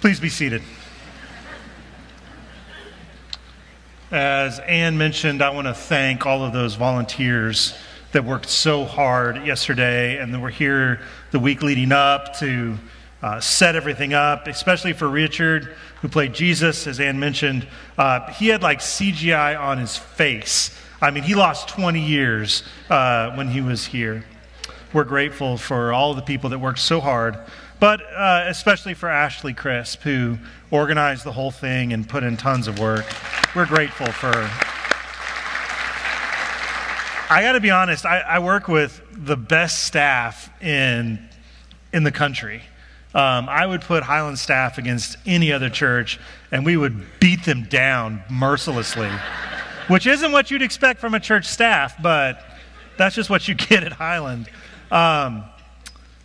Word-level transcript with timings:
Please 0.00 0.18
be 0.18 0.30
seated. 0.30 0.62
As 4.10 4.58
Ann 4.60 4.96
mentioned, 4.96 5.42
I 5.42 5.50
want 5.50 5.66
to 5.66 5.74
thank 5.74 6.24
all 6.24 6.42
of 6.42 6.54
those 6.54 6.74
volunteers 6.74 7.76
that 8.12 8.24
worked 8.24 8.48
so 8.48 8.86
hard 8.86 9.44
yesterday 9.44 10.16
and 10.16 10.32
that 10.32 10.40
were 10.40 10.48
here 10.48 11.02
the 11.32 11.38
week 11.38 11.62
leading 11.62 11.92
up 11.92 12.38
to 12.38 12.78
uh, 13.22 13.40
set 13.40 13.76
everything 13.76 14.14
up, 14.14 14.46
especially 14.46 14.94
for 14.94 15.06
Richard, 15.06 15.76
who 16.00 16.08
played 16.08 16.32
Jesus, 16.32 16.86
as 16.86 16.98
Ann 16.98 17.20
mentioned. 17.20 17.68
Uh, 17.98 18.32
he 18.32 18.48
had 18.48 18.62
like 18.62 18.78
CGI 18.78 19.60
on 19.60 19.76
his 19.76 19.98
face. 19.98 20.74
I 21.02 21.10
mean, 21.10 21.24
he 21.24 21.34
lost 21.34 21.68
20 21.68 22.00
years 22.00 22.62
uh, 22.88 23.32
when 23.36 23.48
he 23.48 23.60
was 23.60 23.84
here. 23.84 24.24
We're 24.94 25.04
grateful 25.04 25.58
for 25.58 25.92
all 25.92 26.14
the 26.14 26.22
people 26.22 26.48
that 26.50 26.58
worked 26.58 26.78
so 26.78 27.00
hard 27.00 27.38
but 27.80 28.02
uh, 28.12 28.44
especially 28.46 28.94
for 28.94 29.08
Ashley 29.08 29.54
Crisp, 29.54 30.02
who 30.02 30.38
organized 30.70 31.24
the 31.24 31.32
whole 31.32 31.50
thing 31.50 31.92
and 31.92 32.08
put 32.08 32.22
in 32.22 32.36
tons 32.36 32.68
of 32.68 32.78
work. 32.78 33.06
We're 33.56 33.66
grateful 33.66 34.06
for. 34.06 34.28
her. 34.28 34.76
I 37.32 37.42
got 37.42 37.52
to 37.52 37.60
be 37.60 37.70
honest, 37.70 38.04
I, 38.04 38.20
I, 38.20 38.38
work 38.40 38.66
with 38.66 39.00
the 39.12 39.36
best 39.36 39.84
staff 39.84 40.50
in, 40.60 41.28
in 41.92 42.02
the 42.02 42.10
country. 42.10 42.60
Um, 43.14 43.48
I 43.48 43.66
would 43.66 43.82
put 43.82 44.02
Highland 44.02 44.38
staff 44.40 44.78
against 44.78 45.16
any 45.26 45.52
other 45.52 45.70
church, 45.70 46.18
and 46.50 46.66
we 46.66 46.76
would 46.76 47.20
beat 47.20 47.44
them 47.44 47.64
down 47.64 48.24
mercilessly, 48.28 49.10
which 49.86 50.08
isn't 50.08 50.32
what 50.32 50.50
you'd 50.50 50.62
expect 50.62 51.00
from 51.00 51.14
a 51.14 51.20
church 51.20 51.46
staff, 51.46 51.94
but 52.02 52.44
that's 52.96 53.14
just 53.14 53.30
what 53.30 53.46
you 53.46 53.54
get 53.54 53.84
at 53.84 53.92
Highland. 53.92 54.48
Um, 54.90 55.44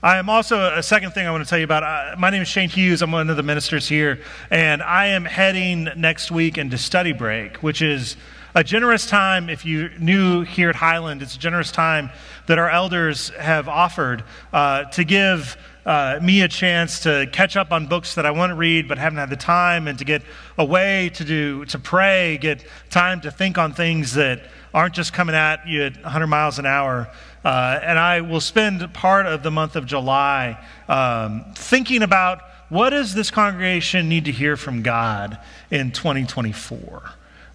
I 0.05 0.17
am 0.17 0.29
also, 0.29 0.71
a 0.75 0.83
second 0.83 1.13
thing 1.15 1.25
I 1.25 1.31
want 1.31 1.43
to 1.43 1.49
tell 1.49 1.57
you 1.57 1.63
about. 1.63 1.81
Uh, 1.81 2.15
my 2.19 2.29
name 2.29 2.43
is 2.43 2.47
Shane 2.47 2.69
Hughes. 2.69 3.01
I'm 3.01 3.11
one 3.11 3.27
of 3.31 3.37
the 3.37 3.41
ministers 3.41 3.89
here. 3.89 4.19
And 4.51 4.83
I 4.83 5.07
am 5.07 5.25
heading 5.25 5.89
next 5.97 6.29
week 6.29 6.59
into 6.59 6.77
study 6.77 7.11
break, 7.11 7.63
which 7.63 7.81
is 7.81 8.15
a 8.53 8.63
generous 8.63 9.07
time. 9.07 9.49
If 9.49 9.65
you're 9.65 9.89
new 9.97 10.43
here 10.43 10.69
at 10.69 10.75
Highland, 10.75 11.23
it's 11.23 11.35
a 11.35 11.39
generous 11.39 11.71
time 11.71 12.11
that 12.45 12.59
our 12.59 12.69
elders 12.69 13.29
have 13.29 13.67
offered 13.67 14.23
uh, 14.53 14.83
to 14.91 15.03
give 15.03 15.57
uh, 15.87 16.19
me 16.21 16.41
a 16.41 16.47
chance 16.47 16.99
to 16.99 17.27
catch 17.31 17.57
up 17.57 17.71
on 17.71 17.87
books 17.87 18.13
that 18.13 18.27
I 18.27 18.31
want 18.31 18.51
to 18.51 18.55
read 18.55 18.87
but 18.87 18.99
haven't 18.99 19.17
had 19.17 19.31
the 19.31 19.35
time, 19.35 19.87
and 19.87 19.97
to 19.97 20.05
get 20.05 20.21
away 20.57 21.09
to 21.15 21.23
do 21.23 21.65
to 21.65 21.79
pray, 21.79 22.37
get 22.39 22.63
time 22.91 23.21
to 23.21 23.31
think 23.31 23.57
on 23.57 23.73
things 23.73 24.13
that 24.13 24.43
aren't 24.75 24.93
just 24.93 25.13
coming 25.13 25.33
at 25.33 25.65
you 25.65 25.83
at 25.83 26.03
100 26.03 26.27
miles 26.27 26.59
an 26.59 26.65
hour. 26.65 27.09
Uh, 27.45 27.79
and 27.81 27.97
I 27.97 28.19
will 28.19 28.41
spend 28.41 28.93
part 28.93 29.25
of 29.25 29.41
the 29.41 29.49
month 29.49 29.77
of 29.77 29.85
July 29.85 30.61
um, 30.89 31.45
thinking 31.55 32.03
about 32.03 32.41
what 32.67 32.89
does 32.89 33.13
this 33.13 33.31
congregation 33.31 34.09
need 34.09 34.25
to 34.25 34.33
hear 34.33 34.57
from 34.57 34.83
God 34.83 35.39
in 35.71 35.91
2024? 35.91 37.03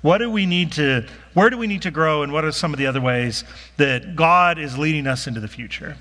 What 0.00 0.18
do 0.18 0.30
we 0.30 0.46
need 0.46 0.72
to, 0.72 1.06
where 1.34 1.50
do 1.50 1.58
we 1.58 1.66
need 1.66 1.82
to 1.82 1.90
grow, 1.90 2.22
and 2.22 2.32
what 2.32 2.42
are 2.46 2.52
some 2.52 2.72
of 2.72 2.78
the 2.78 2.86
other 2.86 3.02
ways 3.02 3.44
that 3.76 4.16
God 4.16 4.58
is 4.58 4.78
leading 4.78 5.06
us 5.06 5.26
into 5.26 5.40
the 5.40 5.48
future? 5.48 5.98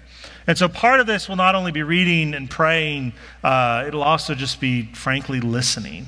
And 0.48 0.58
so 0.58 0.70
part 0.70 1.02
of 1.02 1.08
this 1.08 1.28
will 1.28 1.36
not 1.36 1.54
only 1.54 1.74
be 1.74 1.84
reading 1.84 2.34
and 2.34 2.50
praying, 2.50 3.12
uh, 3.44 3.84
it'll 3.86 4.04
also 4.04 4.36
just 4.36 4.62
be, 4.62 4.84
frankly, 4.94 5.42
listening 5.42 6.08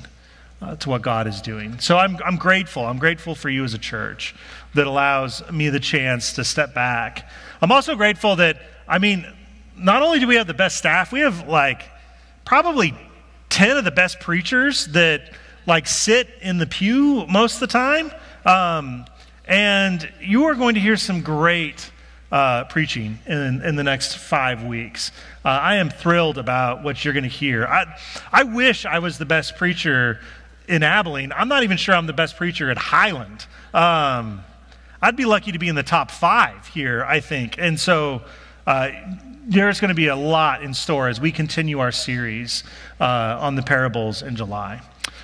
uh, 0.62 0.76
to 0.76 0.88
what 0.88 1.02
God 1.02 1.26
is 1.26 1.42
doing. 1.42 1.78
So 1.80 1.98
I'm, 1.98 2.16
I'm 2.24 2.36
grateful. 2.36 2.86
I'm 2.86 2.98
grateful 2.98 3.34
for 3.34 3.50
you 3.50 3.64
as 3.64 3.74
a 3.74 3.78
church 3.78 4.34
that 4.74 4.86
allows 4.86 5.42
me 5.50 5.68
the 5.68 5.80
chance 5.80 6.32
to 6.34 6.44
step 6.44 6.74
back 6.74 7.28
I'm 7.62 7.70
also 7.70 7.94
grateful 7.94 8.34
that, 8.36 8.60
I 8.88 8.98
mean, 8.98 9.24
not 9.76 10.02
only 10.02 10.18
do 10.18 10.26
we 10.26 10.34
have 10.34 10.48
the 10.48 10.54
best 10.54 10.76
staff, 10.76 11.12
we 11.12 11.20
have 11.20 11.46
like 11.46 11.88
probably 12.44 12.92
10 13.50 13.76
of 13.76 13.84
the 13.84 13.92
best 13.92 14.18
preachers 14.18 14.86
that 14.88 15.30
like 15.64 15.86
sit 15.86 16.28
in 16.40 16.58
the 16.58 16.66
pew 16.66 17.24
most 17.28 17.54
of 17.54 17.60
the 17.60 17.66
time. 17.68 18.10
Um, 18.44 19.06
and 19.44 20.12
you 20.20 20.46
are 20.46 20.56
going 20.56 20.74
to 20.74 20.80
hear 20.80 20.96
some 20.96 21.20
great 21.20 21.88
uh, 22.32 22.64
preaching 22.64 23.20
in, 23.26 23.62
in 23.62 23.76
the 23.76 23.84
next 23.84 24.16
five 24.16 24.64
weeks. 24.64 25.12
Uh, 25.44 25.50
I 25.50 25.76
am 25.76 25.88
thrilled 25.88 26.38
about 26.38 26.82
what 26.82 27.04
you're 27.04 27.14
going 27.14 27.22
to 27.22 27.28
hear. 27.28 27.64
I, 27.64 27.96
I 28.32 28.42
wish 28.42 28.84
I 28.84 28.98
was 28.98 29.18
the 29.18 29.26
best 29.26 29.56
preacher 29.56 30.18
in 30.72 30.82
Abilene. 30.82 31.32
I'm 31.32 31.48
not 31.48 31.64
even 31.64 31.76
sure 31.76 31.94
I'm 31.94 32.06
the 32.06 32.14
best 32.14 32.38
preacher 32.38 32.70
at 32.70 32.78
Highland. 32.78 33.46
Um, 33.74 34.42
I'd 35.02 35.16
be 35.16 35.26
lucky 35.26 35.52
to 35.52 35.58
be 35.58 35.68
in 35.68 35.74
the 35.74 35.82
top 35.82 36.10
five 36.10 36.66
here, 36.68 37.04
I 37.04 37.20
think. 37.20 37.56
And 37.58 37.78
so 37.78 38.22
uh, 38.66 38.90
there's 39.46 39.80
going 39.80 39.90
to 39.90 39.94
be 39.94 40.06
a 40.06 40.16
lot 40.16 40.62
in 40.62 40.72
store 40.72 41.08
as 41.08 41.20
we 41.20 41.30
continue 41.30 41.80
our 41.80 41.92
series 41.92 42.64
uh, 42.98 43.36
on 43.38 43.54
the 43.54 43.62
parables 43.62 44.22
in 44.22 44.34
July. 44.34 44.80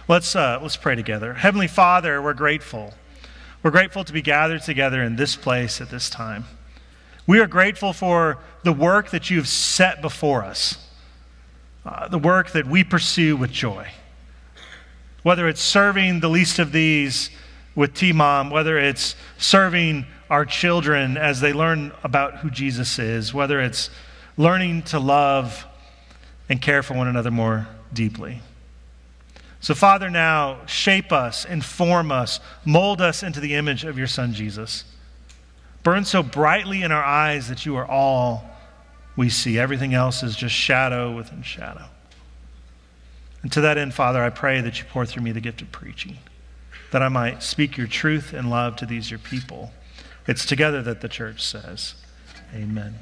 Let's, 0.07 0.37
uh, 0.37 0.59
let's 0.61 0.77
pray 0.77 0.97
together. 0.97 1.33
Heavenly 1.33 1.69
Father, 1.69 2.21
we're 2.21 2.35
grateful. 2.35 2.93
We're 3.63 3.71
grateful 3.71 4.05
to 4.05 4.13
be 4.13 4.21
gathered 4.21 4.63
together 4.63 5.03
in 5.03 5.17
this 5.17 5.35
place 5.35 5.81
at 5.81 5.89
this 5.89 6.11
time. 6.11 6.45
We 7.27 7.41
are 7.41 7.47
grateful 7.47 7.95
for 7.95 8.39
the 8.65 8.73
work 8.75 9.11
that 9.13 9.31
you've 9.31 9.49
set 9.49 10.03
before 10.03 10.45
us, 10.45 10.77
uh, 11.87 12.09
the 12.09 12.19
work 12.19 12.51
that 12.51 12.67
we 12.67 12.85
pursue 12.85 13.35
with 13.35 13.51
joy. 13.51 13.89
Whether 15.23 15.49
it's 15.49 15.61
serving 15.61 16.21
the 16.21 16.29
least 16.29 16.59
of 16.59 16.73
these, 16.73 17.31
with 17.79 17.95
T 17.95 18.13
Mom, 18.13 18.51
whether 18.51 18.77
it's 18.77 19.15
serving 19.39 20.05
our 20.29 20.45
children 20.45 21.17
as 21.17 21.41
they 21.41 21.53
learn 21.53 21.93
about 22.03 22.39
who 22.39 22.51
Jesus 22.51 22.99
is, 22.99 23.33
whether 23.33 23.61
it's 23.61 23.89
learning 24.37 24.83
to 24.83 24.99
love 24.99 25.65
and 26.49 26.61
care 26.61 26.83
for 26.83 26.95
one 26.95 27.07
another 27.07 27.31
more 27.31 27.69
deeply. 27.93 28.43
So, 29.61 29.77
Father, 29.77 30.11
now 30.11 30.67
shape 30.67 31.13
us, 31.13 31.45
inform 31.45 32.11
us, 32.11 32.41
mold 32.65 33.01
us 33.01 33.23
into 33.23 33.39
the 33.39 33.55
image 33.55 33.85
of 33.85 33.97
your 33.97 34.09
Son, 34.09 34.33
Jesus. 34.33 34.85
Burn 35.85 36.05
so 36.05 36.21
brightly 36.21 36.83
in 36.83 36.91
our 36.91 37.05
eyes 37.05 37.49
that 37.49 37.65
you 37.65 37.77
are 37.77 37.87
all 37.87 38.45
we 39.15 39.31
see. 39.31 39.57
Everything 39.57 39.95
else 39.95 40.25
is 40.25 40.35
just 40.35 40.55
shadow 40.55 41.15
within 41.15 41.43
shadow. 41.43 41.85
And 43.43 43.53
to 43.53 43.61
that 43.61 43.79
end, 43.79 43.95
Father, 43.95 44.23
I 44.23 44.31
pray 44.31 44.61
that 44.61 44.79
you 44.79 44.85
pour 44.87 45.07
through 45.07 45.23
me 45.23 45.33
the 45.33 45.41
gift 45.41 45.63
of 45.63 45.71
preaching 45.73 46.19
that 46.91 47.03
I 47.03 47.09
might 47.09 47.43
speak 47.43 47.77
your 47.77 47.87
truth 47.87 48.33
and 48.33 48.51
love 48.51 48.77
to 48.77 48.87
these 48.87 49.11
your 49.11 49.19
people. 49.19 49.73
It's 50.27 50.47
together 50.47 50.83
that 50.83 51.01
the 51.01 51.09
church 51.09 51.45
says, 51.45 51.95
Amen. 52.55 52.95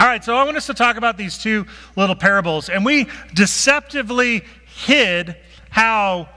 All 0.00 0.06
right, 0.06 0.24
so 0.24 0.36
I 0.36 0.44
want 0.44 0.56
us 0.56 0.66
to 0.66 0.74
talk 0.74 0.96
about 0.96 1.16
these 1.16 1.36
two 1.38 1.66
little 1.96 2.14
parables, 2.14 2.68
and 2.68 2.84
we 2.84 3.08
deceptively 3.34 4.44
hid 4.66 5.36
how 5.70 6.28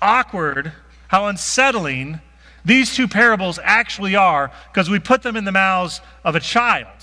awkward, 0.00 0.72
how 1.08 1.26
unsettling 1.26 2.20
these 2.64 2.94
two 2.94 3.08
parables 3.08 3.58
actually 3.62 4.14
are 4.14 4.52
because 4.72 4.88
we 4.88 5.00
put 5.00 5.22
them 5.22 5.36
in 5.36 5.44
the 5.44 5.52
mouths 5.52 6.00
of 6.24 6.36
a 6.36 6.40
child. 6.40 6.95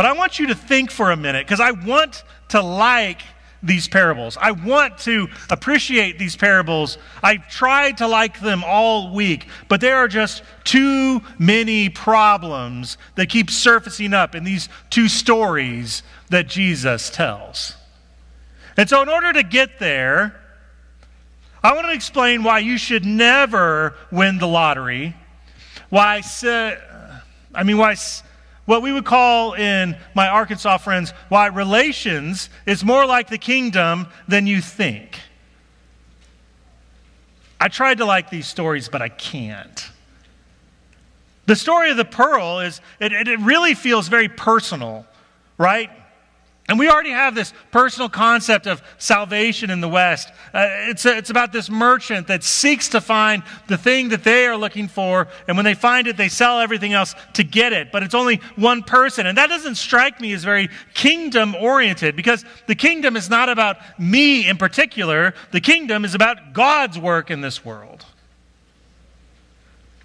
But 0.00 0.06
I 0.06 0.12
want 0.12 0.38
you 0.38 0.46
to 0.46 0.54
think 0.54 0.90
for 0.90 1.10
a 1.10 1.16
minute 1.18 1.46
because 1.46 1.60
I 1.60 1.72
want 1.72 2.24
to 2.48 2.62
like 2.62 3.20
these 3.62 3.86
parables. 3.86 4.38
I 4.40 4.52
want 4.52 4.96
to 5.00 5.28
appreciate 5.50 6.18
these 6.18 6.36
parables. 6.36 6.96
I've 7.22 7.46
tried 7.50 7.98
to 7.98 8.06
like 8.06 8.40
them 8.40 8.64
all 8.64 9.12
week, 9.12 9.46
but 9.68 9.82
there 9.82 9.98
are 9.98 10.08
just 10.08 10.42
too 10.64 11.20
many 11.38 11.90
problems 11.90 12.96
that 13.16 13.28
keep 13.28 13.50
surfacing 13.50 14.14
up 14.14 14.34
in 14.34 14.42
these 14.42 14.70
two 14.88 15.06
stories 15.06 16.02
that 16.30 16.48
Jesus 16.48 17.10
tells. 17.10 17.74
And 18.78 18.88
so, 18.88 19.02
in 19.02 19.10
order 19.10 19.34
to 19.34 19.42
get 19.42 19.78
there, 19.80 20.40
I 21.62 21.74
want 21.74 21.88
to 21.88 21.92
explain 21.92 22.42
why 22.42 22.60
you 22.60 22.78
should 22.78 23.04
never 23.04 23.96
win 24.10 24.38
the 24.38 24.48
lottery. 24.48 25.14
Why, 25.90 26.22
I 27.54 27.64
mean, 27.64 27.76
why 27.76 27.96
what 28.70 28.82
we 28.82 28.92
would 28.92 29.04
call 29.04 29.54
in 29.54 29.96
my 30.14 30.28
Arkansas 30.28 30.78
friends 30.78 31.12
why 31.28 31.48
relations 31.48 32.48
is 32.66 32.84
more 32.84 33.04
like 33.04 33.28
the 33.28 33.36
kingdom 33.36 34.06
than 34.28 34.46
you 34.46 34.60
think. 34.60 35.18
I 37.58 37.66
tried 37.66 37.98
to 37.98 38.04
like 38.04 38.30
these 38.30 38.46
stories, 38.46 38.88
but 38.88 39.02
I 39.02 39.08
can't. 39.08 39.90
The 41.46 41.56
story 41.56 41.90
of 41.90 41.96
the 41.96 42.04
pearl 42.04 42.60
is, 42.60 42.80
it, 43.00 43.12
it 43.12 43.40
really 43.40 43.74
feels 43.74 44.06
very 44.06 44.28
personal, 44.28 45.04
right? 45.58 45.90
And 46.70 46.78
we 46.78 46.88
already 46.88 47.10
have 47.10 47.34
this 47.34 47.52
personal 47.72 48.08
concept 48.08 48.68
of 48.68 48.80
salvation 48.96 49.70
in 49.70 49.80
the 49.80 49.88
West. 49.88 50.28
Uh, 50.54 50.68
it's, 50.88 51.04
a, 51.04 51.16
it's 51.16 51.28
about 51.28 51.50
this 51.52 51.68
merchant 51.68 52.28
that 52.28 52.44
seeks 52.44 52.90
to 52.90 53.00
find 53.00 53.42
the 53.66 53.76
thing 53.76 54.10
that 54.10 54.22
they 54.22 54.46
are 54.46 54.56
looking 54.56 54.86
for, 54.86 55.26
and 55.48 55.56
when 55.56 55.64
they 55.64 55.74
find 55.74 56.06
it, 56.06 56.16
they 56.16 56.28
sell 56.28 56.60
everything 56.60 56.92
else 56.92 57.16
to 57.32 57.42
get 57.42 57.72
it. 57.72 57.90
But 57.90 58.04
it's 58.04 58.14
only 58.14 58.36
one 58.54 58.84
person. 58.84 59.26
And 59.26 59.36
that 59.36 59.48
doesn't 59.48 59.74
strike 59.74 60.20
me 60.20 60.32
as 60.32 60.44
very 60.44 60.68
kingdom 60.94 61.56
oriented 61.56 62.14
because 62.14 62.44
the 62.68 62.76
kingdom 62.76 63.16
is 63.16 63.28
not 63.28 63.48
about 63.48 63.78
me 63.98 64.48
in 64.48 64.56
particular, 64.56 65.34
the 65.50 65.60
kingdom 65.60 66.04
is 66.04 66.14
about 66.14 66.52
God's 66.52 66.96
work 66.96 67.32
in 67.32 67.40
this 67.40 67.64
world. 67.64 68.06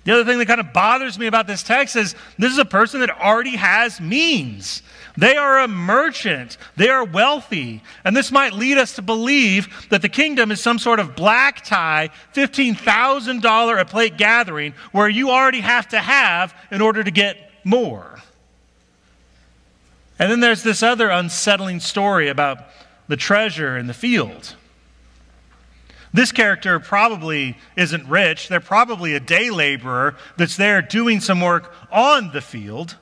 The 0.06 0.13
other 0.13 0.24
thing 0.24 0.38
that 0.38 0.46
kind 0.46 0.60
of 0.60 0.72
bothers 0.72 1.18
me 1.18 1.25
about 1.25 1.48
this 1.48 1.63
text 1.63 1.96
is 1.96 2.13
this 2.38 2.52
is 2.52 2.60
a 2.60 2.66
person 2.66 3.00
that 3.00 3.10
already 3.10 3.56
has 3.56 4.00
means. 4.00 4.84
They 5.18 5.36
are 5.36 5.60
a 5.60 5.68
merchant. 5.68 6.57
They 6.75 6.90
are 6.90 7.04
wealthy. 7.04 7.81
And 8.04 8.16
this 8.16 8.31
might 8.31 8.54
lead 8.54 8.78
us 8.78 8.96
to 8.96 9.02
believe 9.02 9.88
that 9.90 10.04
the 10.04 10.10
kingdom 10.10 10.52
is 10.52 10.62
some 10.62 10.78
sort 10.78 11.00
of 11.00 11.16
black 11.16 11.66
tie, 11.66 12.12
$15,000 12.36 13.81
a 13.81 13.86
plate 13.86 14.16
gathering 14.16 14.75
where 14.92 15.10
you 15.10 15.31
already 15.31 15.62
have 15.62 15.88
to 15.90 16.00
have 16.00 16.54
in 16.69 16.81
order 16.81 17.04
to 17.04 17.12
get 17.12 17.52
more. 17.63 18.19
And 20.19 20.31
then 20.31 20.40
there's 20.40 20.62
this 20.62 20.84
other 20.84 21.10
unsettling 21.10 21.80
story 21.80 22.30
about 22.30 22.60
the 23.07 23.18
treasure 23.18 23.75
in 23.75 23.88
the 23.88 23.94
field. 23.94 24.56
This 26.16 26.32
character 26.32 26.80
probably 26.80 27.58
isn't 27.76 28.08
rich. 28.08 28.48
They're 28.48 28.62
probably 28.62 29.16
a 29.16 29.20
day 29.20 29.50
laborer 29.50 30.16
that's 30.38 30.56
there 30.56 30.82
doing 30.82 31.20
some 31.20 31.42
work 31.42 31.74
on 31.92 32.32
the 32.32 32.40
field. 32.40 32.96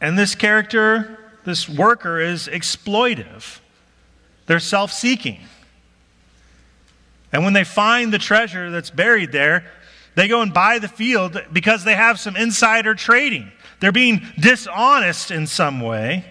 And 0.00 0.18
this 0.18 0.34
character, 0.34 1.16
this 1.44 1.68
worker, 1.68 2.18
is 2.18 2.48
exploitive. 2.48 3.60
They're 4.46 4.58
self 4.58 4.92
seeking. 4.92 5.38
And 7.32 7.44
when 7.44 7.52
they 7.52 7.62
find 7.62 8.12
the 8.12 8.18
treasure 8.18 8.72
that's 8.72 8.90
buried 8.90 9.30
there, 9.30 9.64
they 10.16 10.26
go 10.26 10.42
and 10.42 10.52
buy 10.52 10.80
the 10.80 10.88
field 10.88 11.40
because 11.52 11.84
they 11.84 11.94
have 11.94 12.18
some 12.18 12.34
insider 12.34 12.96
trading. 12.96 13.52
They're 13.78 13.92
being 13.92 14.26
dishonest 14.40 15.30
in 15.30 15.46
some 15.46 15.80
way. 15.80 16.24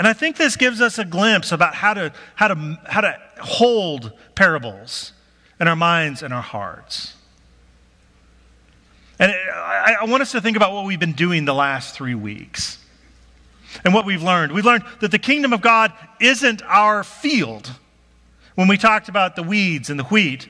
And 0.00 0.08
I 0.08 0.14
think 0.14 0.38
this 0.38 0.56
gives 0.56 0.80
us 0.80 0.98
a 0.98 1.04
glimpse 1.04 1.52
about 1.52 1.74
how 1.74 1.92
to, 1.92 2.10
how 2.34 2.48
to, 2.48 2.78
how 2.86 3.02
to 3.02 3.18
hold 3.38 4.12
parables 4.34 5.12
in 5.60 5.68
our 5.68 5.76
minds 5.76 6.22
and 6.22 6.32
our 6.32 6.40
hearts. 6.40 7.12
And 9.18 9.30
I, 9.30 9.96
I 10.00 10.04
want 10.06 10.22
us 10.22 10.32
to 10.32 10.40
think 10.40 10.56
about 10.56 10.72
what 10.72 10.86
we've 10.86 10.98
been 10.98 11.12
doing 11.12 11.44
the 11.44 11.52
last 11.52 11.94
three 11.94 12.14
weeks 12.14 12.78
and 13.84 13.92
what 13.92 14.06
we've 14.06 14.22
learned. 14.22 14.52
We've 14.52 14.64
learned 14.64 14.84
that 15.00 15.10
the 15.10 15.18
kingdom 15.18 15.52
of 15.52 15.60
God 15.60 15.92
isn't 16.18 16.62
our 16.62 17.04
field 17.04 17.70
when 18.54 18.68
we 18.68 18.78
talked 18.78 19.10
about 19.10 19.36
the 19.36 19.42
weeds 19.42 19.90
and 19.90 20.00
the 20.00 20.04
wheat. 20.04 20.48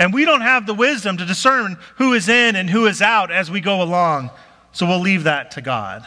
And 0.00 0.12
we 0.12 0.24
don't 0.24 0.40
have 0.40 0.66
the 0.66 0.74
wisdom 0.74 1.16
to 1.18 1.24
discern 1.24 1.78
who 1.98 2.12
is 2.12 2.28
in 2.28 2.56
and 2.56 2.68
who 2.68 2.86
is 2.86 3.00
out 3.00 3.30
as 3.30 3.52
we 3.52 3.60
go 3.60 3.82
along. 3.82 4.30
So 4.72 4.84
we'll 4.84 4.98
leave 4.98 5.22
that 5.22 5.52
to 5.52 5.60
God. 5.60 6.04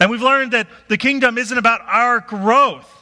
And 0.00 0.10
we've 0.10 0.22
learned 0.22 0.52
that 0.52 0.68
the 0.88 0.96
kingdom 0.96 1.38
isn't 1.38 1.58
about 1.58 1.80
our 1.86 2.20
growth. 2.20 2.94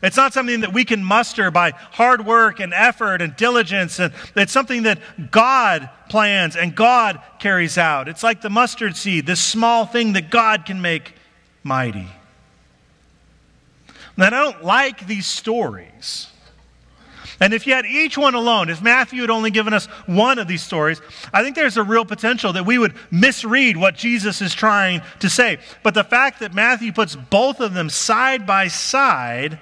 It's 0.00 0.16
not 0.16 0.32
something 0.32 0.60
that 0.60 0.72
we 0.72 0.84
can 0.84 1.02
muster 1.02 1.50
by 1.50 1.72
hard 1.72 2.24
work 2.24 2.60
and 2.60 2.72
effort 2.72 3.20
and 3.20 3.34
diligence. 3.34 3.98
And 3.98 4.12
it's 4.36 4.52
something 4.52 4.84
that 4.84 5.00
God 5.32 5.90
plans 6.08 6.54
and 6.54 6.74
God 6.74 7.20
carries 7.40 7.76
out. 7.76 8.06
It's 8.08 8.22
like 8.22 8.40
the 8.40 8.50
mustard 8.50 8.96
seed, 8.96 9.26
this 9.26 9.40
small 9.40 9.86
thing 9.86 10.12
that 10.12 10.30
God 10.30 10.66
can 10.66 10.80
make 10.80 11.14
mighty. 11.64 12.06
Now, 14.16 14.26
I 14.26 14.30
don't 14.30 14.64
like 14.64 15.06
these 15.08 15.26
stories. 15.26 16.27
And 17.40 17.54
if 17.54 17.66
you 17.66 17.74
had 17.74 17.86
each 17.86 18.18
one 18.18 18.34
alone, 18.34 18.68
if 18.68 18.82
Matthew 18.82 19.20
had 19.20 19.30
only 19.30 19.50
given 19.50 19.72
us 19.72 19.86
one 20.06 20.38
of 20.38 20.48
these 20.48 20.62
stories, 20.62 21.00
I 21.32 21.42
think 21.42 21.54
there's 21.54 21.76
a 21.76 21.84
real 21.84 22.04
potential 22.04 22.52
that 22.54 22.66
we 22.66 22.78
would 22.78 22.94
misread 23.10 23.76
what 23.76 23.94
Jesus 23.94 24.42
is 24.42 24.54
trying 24.54 25.02
to 25.20 25.30
say. 25.30 25.58
But 25.84 25.94
the 25.94 26.02
fact 26.02 26.40
that 26.40 26.52
Matthew 26.52 26.92
puts 26.92 27.14
both 27.14 27.60
of 27.60 27.74
them 27.74 27.90
side 27.90 28.46
by 28.46 28.68
side 28.68 29.60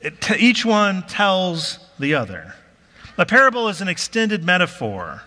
it, 0.00 0.30
each 0.38 0.64
one 0.64 1.02
tells 1.06 1.78
the 1.98 2.14
other. 2.14 2.54
A 3.18 3.26
parable 3.26 3.68
is 3.68 3.80
an 3.80 3.88
extended 3.88 4.44
metaphor. 4.44 5.22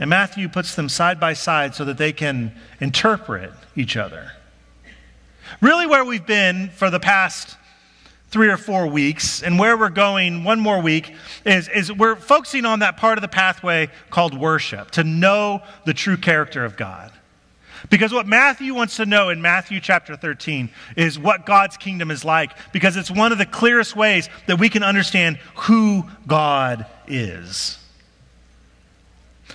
And 0.00 0.10
Matthew 0.10 0.48
puts 0.48 0.74
them 0.74 0.88
side 0.88 1.20
by 1.20 1.32
side 1.32 1.74
so 1.74 1.84
that 1.84 1.98
they 1.98 2.12
can 2.12 2.52
interpret 2.80 3.52
each 3.76 3.96
other. 3.96 4.32
Really, 5.60 5.86
where 5.86 6.04
we've 6.04 6.26
been 6.26 6.70
for 6.70 6.90
the 6.90 7.00
past 7.00 7.56
three 8.36 8.50
or 8.50 8.58
four 8.58 8.86
weeks, 8.86 9.42
and 9.42 9.58
where 9.58 9.78
we're 9.78 9.88
going 9.88 10.44
one 10.44 10.60
more 10.60 10.78
week, 10.78 11.14
is, 11.46 11.70
is 11.70 11.90
we're 11.90 12.14
focusing 12.14 12.66
on 12.66 12.80
that 12.80 12.98
part 12.98 13.16
of 13.16 13.22
the 13.22 13.28
pathway 13.28 13.88
called 14.10 14.38
worship, 14.38 14.90
to 14.90 15.02
know 15.02 15.62
the 15.86 15.94
true 15.94 16.18
character 16.18 16.62
of 16.62 16.76
God. 16.76 17.10
Because 17.88 18.12
what 18.12 18.26
Matthew 18.26 18.74
wants 18.74 18.96
to 18.96 19.06
know 19.06 19.30
in 19.30 19.40
Matthew 19.40 19.80
chapter 19.80 20.16
13 20.16 20.68
is 20.98 21.18
what 21.18 21.46
God's 21.46 21.78
kingdom 21.78 22.10
is 22.10 22.26
like, 22.26 22.50
because 22.74 22.98
it's 22.98 23.10
one 23.10 23.32
of 23.32 23.38
the 23.38 23.46
clearest 23.46 23.96
ways 23.96 24.28
that 24.48 24.58
we 24.58 24.68
can 24.68 24.82
understand 24.82 25.38
who 25.54 26.04
God 26.26 26.84
is. 27.08 27.78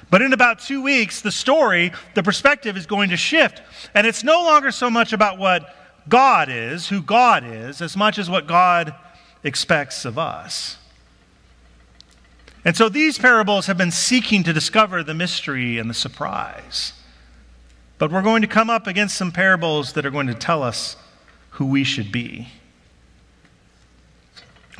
But 0.09 0.23
in 0.23 0.33
about 0.33 0.57
two 0.57 0.81
weeks, 0.81 1.21
the 1.21 1.31
story, 1.31 1.91
the 2.15 2.23
perspective 2.23 2.75
is 2.77 2.87
going 2.87 3.11
to 3.11 3.17
shift. 3.17 3.61
And 3.93 4.07
it's 4.07 4.23
no 4.23 4.41
longer 4.43 4.71
so 4.71 4.89
much 4.89 5.13
about 5.13 5.37
what 5.37 5.71
God 6.11 6.49
is, 6.49 6.89
who 6.89 7.01
God 7.01 7.45
is, 7.45 7.81
as 7.81 7.95
much 7.95 8.19
as 8.19 8.29
what 8.29 8.45
God 8.45 8.93
expects 9.43 10.03
of 10.03 10.19
us. 10.19 10.77
And 12.65 12.75
so 12.75 12.89
these 12.89 13.17
parables 13.17 13.65
have 13.67 13.77
been 13.77 13.91
seeking 13.91 14.43
to 14.43 14.53
discover 14.53 15.03
the 15.03 15.13
mystery 15.13 15.79
and 15.79 15.89
the 15.89 15.95
surprise. 15.95 16.93
But 17.97 18.11
we're 18.11 18.21
going 18.21 18.41
to 18.41 18.47
come 18.47 18.69
up 18.69 18.87
against 18.87 19.15
some 19.15 19.31
parables 19.31 19.93
that 19.93 20.05
are 20.05 20.11
going 20.11 20.27
to 20.27 20.35
tell 20.35 20.61
us 20.61 20.97
who 21.51 21.65
we 21.65 21.85
should 21.85 22.11
be. 22.11 22.49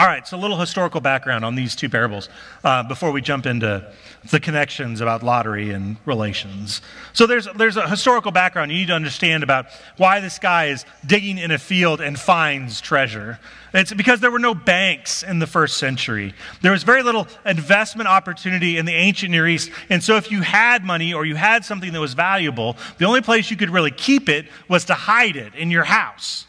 All 0.01 0.07
right, 0.07 0.27
so 0.27 0.36
a 0.36 0.39
little 0.39 0.57
historical 0.57 1.00
background 1.00 1.45
on 1.45 1.53
these 1.53 1.75
two 1.75 1.88
parables 1.88 2.27
uh, 2.63 2.81
before 2.81 3.12
we 3.12 3.21
jump 3.21 3.45
into 3.45 3.88
the 4.31 4.39
connections 4.39 5.00
about 5.00 5.21
lottery 5.21 5.69
and 5.69 5.95
relations. 6.07 6.81
So 7.13 7.27
there's, 7.27 7.48
there's 7.56 7.77
a 7.77 7.88
historical 7.88 8.31
background 8.31 8.71
you 8.71 8.80
need 8.80 8.88
to 8.88 8.95
understand 8.95 9.44
about 9.44 9.68
why 9.98 10.19
this 10.19 10.39
guy 10.39 10.69
is 10.69 10.86
digging 11.06 11.38
in 11.38 11.51
a 11.51 11.59
field 11.59 12.01
and 12.01 12.19
finds 12.19 12.81
treasure. 12.81 13.39
It's 13.75 13.94
because 13.94 14.21
there 14.21 14.31
were 14.31 14.39
no 14.39 14.56
banks 14.56 15.21
in 15.21 15.38
the 15.38 15.45
first 15.45 15.77
century. 15.77 16.33
There 16.63 16.71
was 16.71 16.81
very 16.81 17.04
little 17.04 17.27
investment 17.45 18.09
opportunity 18.09 18.77
in 18.77 18.88
the 18.88 18.95
ancient 18.95 19.31
Near 19.31 19.47
East. 19.47 19.69
And 19.92 20.04
so 20.04 20.15
if 20.15 20.31
you 20.31 20.42
had 20.42 20.83
money 20.83 21.13
or 21.13 21.25
you 21.25 21.36
had 21.36 21.63
something 21.63 21.94
that 21.94 22.01
was 22.01 22.15
valuable, 22.15 22.75
the 22.97 23.06
only 23.06 23.21
place 23.21 23.51
you 23.51 23.56
could 23.56 23.69
really 23.69 23.92
keep 23.92 24.30
it 24.30 24.47
was 24.68 24.86
to 24.86 24.95
hide 24.95 25.36
it 25.36 25.54
in 25.54 25.69
your 25.69 25.83
house. 25.83 26.47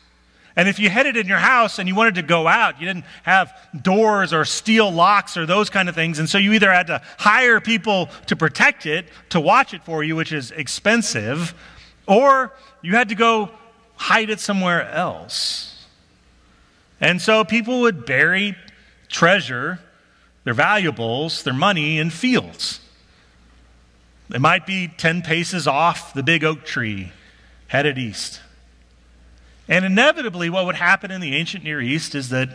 And 0.54 0.68
if 0.68 0.78
you 0.78 0.90
had 0.90 1.06
it 1.06 1.16
in 1.16 1.26
your 1.26 1.38
house 1.38 1.78
and 1.78 1.88
you 1.88 1.94
wanted 1.94 2.16
to 2.16 2.22
go 2.22 2.46
out, 2.46 2.80
you 2.80 2.86
didn't 2.86 3.04
have 3.22 3.52
doors 3.80 4.32
or 4.32 4.44
steel 4.44 4.90
locks 4.90 5.36
or 5.36 5.46
those 5.46 5.70
kind 5.70 5.88
of 5.88 5.94
things. 5.94 6.18
And 6.18 6.28
so 6.28 6.38
you 6.38 6.52
either 6.52 6.70
had 6.70 6.88
to 6.88 7.00
hire 7.18 7.60
people 7.60 8.10
to 8.26 8.36
protect 8.36 8.84
it, 8.84 9.06
to 9.30 9.40
watch 9.40 9.72
it 9.72 9.84
for 9.84 10.04
you, 10.04 10.14
which 10.14 10.32
is 10.32 10.50
expensive, 10.50 11.54
or 12.06 12.52
you 12.82 12.96
had 12.96 13.08
to 13.08 13.14
go 13.14 13.50
hide 13.96 14.28
it 14.28 14.40
somewhere 14.40 14.90
else. 14.90 15.86
And 17.00 17.20
so 17.20 17.44
people 17.44 17.80
would 17.80 18.04
bury 18.04 18.56
treasure, 19.08 19.80
their 20.44 20.54
valuables, 20.54 21.42
their 21.42 21.54
money 21.54 21.98
in 21.98 22.10
fields. 22.10 22.80
It 24.32 24.40
might 24.40 24.66
be 24.66 24.88
10 24.88 25.22
paces 25.22 25.66
off 25.66 26.14
the 26.14 26.22
big 26.22 26.44
oak 26.44 26.64
tree 26.64 27.12
headed 27.68 27.98
east. 27.98 28.40
And 29.72 29.86
inevitably, 29.86 30.50
what 30.50 30.66
would 30.66 30.74
happen 30.74 31.10
in 31.10 31.22
the 31.22 31.34
ancient 31.34 31.64
Near 31.64 31.80
East 31.80 32.14
is 32.14 32.28
that 32.28 32.50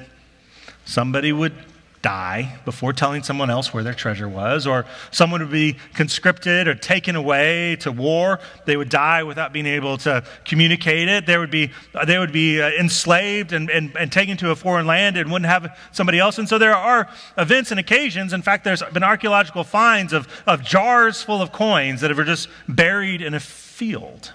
somebody 0.86 1.32
would 1.32 1.56
die 2.04 2.60
before 2.64 2.94
telling 2.94 3.24
someone 3.24 3.50
else 3.50 3.74
where 3.74 3.82
their 3.82 3.96
treasure 3.96 4.30
was, 4.30 4.68
or 4.68 4.86
someone 5.10 5.42
would 5.42 5.50
be 5.50 5.78
conscripted 5.96 6.68
or 6.68 6.76
taken 6.76 7.16
away 7.16 7.76
to 7.78 7.92
war. 7.92 8.40
They 8.66 8.78
would 8.78 8.90
die 8.90 9.24
without 9.24 9.52
being 9.52 9.66
able 9.66 9.98
to 9.98 10.24
communicate 10.46 11.10
it. 11.10 11.26
They 11.26 11.40
would 11.40 11.50
be, 11.50 11.72
they 12.06 12.20
would 12.20 12.32
be 12.32 12.62
uh, 12.62 12.70
enslaved 12.80 13.52
and, 13.52 13.72
and, 13.72 13.98
and 13.98 14.12
taken 14.12 14.38
to 14.38 14.52
a 14.52 14.56
foreign 14.56 14.86
land 14.86 15.18
and 15.18 15.32
wouldn't 15.32 15.50
have 15.50 15.76
somebody 15.92 16.20
else. 16.20 16.38
And 16.38 16.48
so 16.48 16.60
there 16.60 16.76
are 16.76 17.10
events 17.36 17.72
and 17.72 17.80
occasions. 17.80 18.32
In 18.32 18.44
fact, 18.44 18.64
there's 18.64 18.84
been 18.94 19.02
archaeological 19.02 19.64
finds 19.64 20.14
of, 20.14 20.28
of 20.46 20.62
jars 20.62 21.24
full 21.24 21.42
of 21.42 21.52
coins 21.52 22.02
that 22.02 22.12
are 22.12 22.24
just 22.24 22.48
buried 22.68 23.24
in 23.24 23.34
a 23.34 23.40
field. 23.40 24.34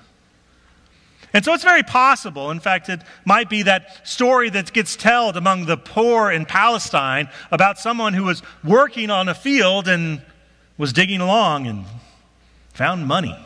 And 1.34 1.44
so 1.44 1.54
it's 1.54 1.64
very 1.64 1.82
possible, 1.82 2.50
in 2.50 2.60
fact, 2.60 2.88
it 2.88 3.00
might 3.24 3.48
be 3.48 3.62
that 3.62 4.06
story 4.06 4.50
that 4.50 4.72
gets 4.72 4.96
told 4.96 5.36
among 5.36 5.64
the 5.64 5.78
poor 5.78 6.30
in 6.30 6.44
Palestine 6.44 7.28
about 7.50 7.78
someone 7.78 8.12
who 8.12 8.24
was 8.24 8.42
working 8.62 9.08
on 9.08 9.28
a 9.28 9.34
field 9.34 9.88
and 9.88 10.20
was 10.76 10.92
digging 10.92 11.20
along 11.20 11.66
and 11.66 11.86
found 12.74 13.06
money. 13.06 13.36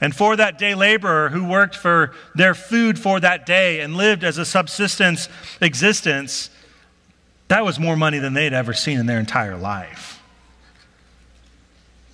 And 0.00 0.14
for 0.14 0.34
that 0.34 0.58
day 0.58 0.74
laborer 0.74 1.28
who 1.28 1.44
worked 1.44 1.76
for 1.76 2.12
their 2.34 2.54
food 2.54 2.98
for 2.98 3.20
that 3.20 3.46
day 3.46 3.80
and 3.80 3.94
lived 3.94 4.24
as 4.24 4.36
a 4.36 4.44
subsistence 4.44 5.28
existence, 5.60 6.50
that 7.48 7.64
was 7.64 7.78
more 7.78 7.96
money 7.96 8.18
than 8.18 8.34
they'd 8.34 8.52
ever 8.52 8.72
seen 8.72 8.98
in 8.98 9.06
their 9.06 9.20
entire 9.20 9.56
life. 9.56 10.11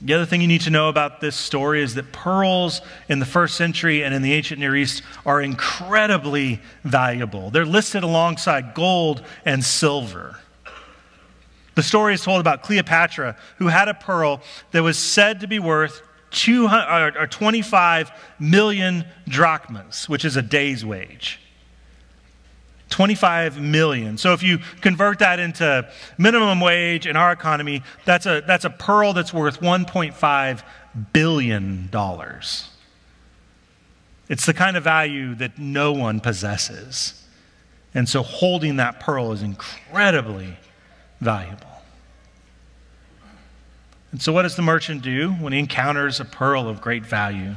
The 0.00 0.14
other 0.14 0.26
thing 0.26 0.40
you 0.40 0.46
need 0.46 0.60
to 0.62 0.70
know 0.70 0.88
about 0.88 1.20
this 1.20 1.34
story 1.34 1.82
is 1.82 1.94
that 1.96 2.12
pearls 2.12 2.80
in 3.08 3.18
the 3.18 3.26
first 3.26 3.56
century 3.56 4.04
and 4.04 4.14
in 4.14 4.22
the 4.22 4.32
ancient 4.32 4.60
Near 4.60 4.76
East 4.76 5.02
are 5.26 5.40
incredibly 5.40 6.60
valuable. 6.84 7.50
They're 7.50 7.66
listed 7.66 8.04
alongside 8.04 8.74
gold 8.74 9.24
and 9.44 9.64
silver. 9.64 10.38
The 11.74 11.82
story 11.82 12.14
is 12.14 12.22
told 12.22 12.40
about 12.40 12.62
Cleopatra, 12.62 13.36
who 13.56 13.68
had 13.68 13.88
a 13.88 13.94
pearl 13.94 14.40
that 14.70 14.82
was 14.82 14.98
said 14.98 15.40
to 15.40 15.48
be 15.48 15.58
worth 15.58 16.02
200, 16.30 17.16
or 17.16 17.26
25 17.26 18.10
million 18.38 19.04
drachmas, 19.28 20.08
which 20.08 20.24
is 20.24 20.36
a 20.36 20.42
day's 20.42 20.84
wage. 20.84 21.40
25 22.90 23.60
million. 23.60 24.16
So 24.18 24.32
if 24.32 24.42
you 24.42 24.58
convert 24.80 25.18
that 25.18 25.38
into 25.38 25.88
minimum 26.16 26.60
wage 26.60 27.06
in 27.06 27.16
our 27.16 27.32
economy, 27.32 27.82
that's 28.04 28.26
a, 28.26 28.42
that's 28.46 28.64
a 28.64 28.70
pearl 28.70 29.12
that's 29.12 29.32
worth 29.32 29.60
1.5 29.60 30.62
billion 31.12 31.88
dollars. 31.90 32.70
It's 34.28 34.46
the 34.46 34.54
kind 34.54 34.76
of 34.76 34.84
value 34.84 35.34
that 35.36 35.58
no 35.58 35.92
one 35.92 36.20
possesses. 36.20 37.24
And 37.94 38.08
so 38.08 38.22
holding 38.22 38.76
that 38.76 39.00
pearl 39.00 39.32
is 39.32 39.42
incredibly 39.42 40.56
valuable. 41.20 41.66
And 44.12 44.22
so, 44.22 44.32
what 44.32 44.42
does 44.42 44.56
the 44.56 44.62
merchant 44.62 45.02
do 45.02 45.32
when 45.32 45.52
he 45.52 45.58
encounters 45.58 46.20
a 46.20 46.24
pearl 46.24 46.68
of 46.68 46.80
great 46.80 47.04
value? 47.04 47.54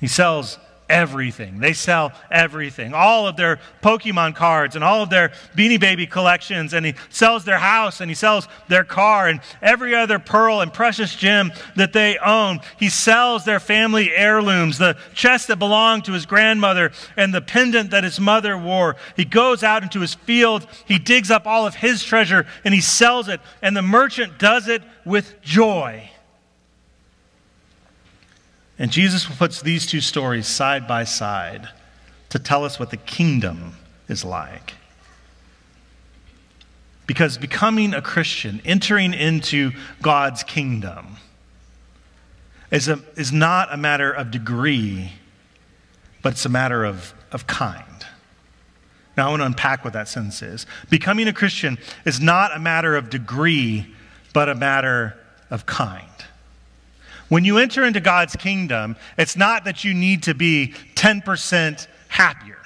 He 0.00 0.08
sells 0.08 0.58
everything. 0.88 1.58
They 1.58 1.72
sell 1.72 2.12
everything. 2.30 2.94
All 2.94 3.26
of 3.26 3.36
their 3.36 3.58
Pokemon 3.82 4.34
cards 4.34 4.74
and 4.74 4.84
all 4.84 5.02
of 5.02 5.10
their 5.10 5.30
Beanie 5.56 5.80
Baby 5.80 6.06
collections. 6.06 6.72
And 6.72 6.84
he 6.84 6.94
sells 7.10 7.44
their 7.44 7.58
house 7.58 8.00
and 8.00 8.10
he 8.10 8.14
sells 8.14 8.48
their 8.68 8.84
car 8.84 9.28
and 9.28 9.40
every 9.60 9.94
other 9.94 10.18
pearl 10.18 10.60
and 10.60 10.72
precious 10.72 11.14
gem 11.14 11.52
that 11.76 11.92
they 11.92 12.18
own. 12.18 12.60
He 12.78 12.88
sells 12.88 13.44
their 13.44 13.60
family 13.60 14.10
heirlooms, 14.14 14.78
the 14.78 14.96
chest 15.14 15.48
that 15.48 15.58
belonged 15.58 16.04
to 16.06 16.12
his 16.12 16.26
grandmother 16.26 16.92
and 17.16 17.34
the 17.34 17.42
pendant 17.42 17.90
that 17.90 18.04
his 18.04 18.18
mother 18.18 18.56
wore. 18.56 18.96
He 19.16 19.24
goes 19.24 19.62
out 19.62 19.82
into 19.82 20.00
his 20.00 20.14
field. 20.14 20.66
He 20.86 20.98
digs 20.98 21.30
up 21.30 21.46
all 21.46 21.66
of 21.66 21.76
his 21.76 22.02
treasure 22.02 22.46
and 22.64 22.74
he 22.74 22.80
sells 22.80 23.28
it. 23.28 23.40
And 23.62 23.76
the 23.76 23.82
merchant 23.82 24.38
does 24.38 24.68
it 24.68 24.82
with 25.04 25.40
joy. 25.42 26.10
And 28.78 28.90
Jesus 28.92 29.26
puts 29.26 29.60
these 29.60 29.86
two 29.86 30.00
stories 30.00 30.46
side 30.46 30.86
by 30.86 31.04
side 31.04 31.68
to 32.28 32.38
tell 32.38 32.64
us 32.64 32.78
what 32.78 32.90
the 32.90 32.96
kingdom 32.96 33.74
is 34.08 34.24
like. 34.24 34.74
Because 37.06 37.38
becoming 37.38 37.94
a 37.94 38.02
Christian, 38.02 38.60
entering 38.64 39.14
into 39.14 39.72
God's 40.02 40.42
kingdom, 40.42 41.16
is, 42.70 42.86
a, 42.86 43.00
is 43.16 43.32
not 43.32 43.72
a 43.72 43.76
matter 43.76 44.12
of 44.12 44.30
degree, 44.30 45.12
but 46.22 46.34
it's 46.34 46.44
a 46.44 46.50
matter 46.50 46.84
of, 46.84 47.14
of 47.32 47.46
kind. 47.46 47.84
Now, 49.16 49.26
I 49.26 49.30
want 49.30 49.40
to 49.40 49.46
unpack 49.46 49.84
what 49.84 49.94
that 49.94 50.06
sentence 50.06 50.42
is. 50.42 50.66
Becoming 50.90 51.26
a 51.26 51.32
Christian 51.32 51.78
is 52.04 52.20
not 52.20 52.54
a 52.54 52.60
matter 52.60 52.94
of 52.94 53.10
degree, 53.10 53.92
but 54.32 54.48
a 54.48 54.54
matter 54.54 55.18
of 55.50 55.66
kind. 55.66 56.04
When 57.28 57.44
you 57.44 57.58
enter 57.58 57.84
into 57.84 58.00
God's 58.00 58.36
kingdom, 58.36 58.96
it's 59.16 59.36
not 59.36 59.64
that 59.64 59.84
you 59.84 59.94
need 59.94 60.22
to 60.24 60.34
be 60.34 60.74
10% 60.94 61.86
happier 62.08 62.58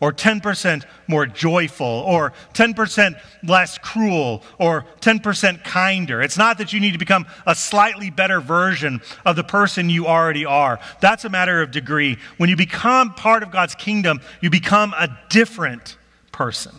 or 0.00 0.12
10% 0.12 0.84
more 1.06 1.26
joyful 1.26 1.86
or 1.86 2.32
10% 2.54 3.20
less 3.42 3.78
cruel 3.78 4.42
or 4.58 4.84
10% 5.00 5.62
kinder. 5.62 6.22
It's 6.22 6.38
not 6.38 6.58
that 6.58 6.72
you 6.72 6.80
need 6.80 6.92
to 6.92 6.98
become 6.98 7.26
a 7.46 7.54
slightly 7.54 8.10
better 8.10 8.40
version 8.40 9.00
of 9.24 9.36
the 9.36 9.44
person 9.44 9.90
you 9.90 10.06
already 10.06 10.44
are. 10.44 10.80
That's 11.00 11.24
a 11.24 11.28
matter 11.28 11.60
of 11.60 11.70
degree. 11.70 12.18
When 12.38 12.48
you 12.48 12.56
become 12.56 13.14
part 13.14 13.42
of 13.42 13.50
God's 13.50 13.74
kingdom, 13.74 14.20
you 14.40 14.50
become 14.50 14.94
a 14.94 15.08
different 15.28 15.96
person. 16.32 16.72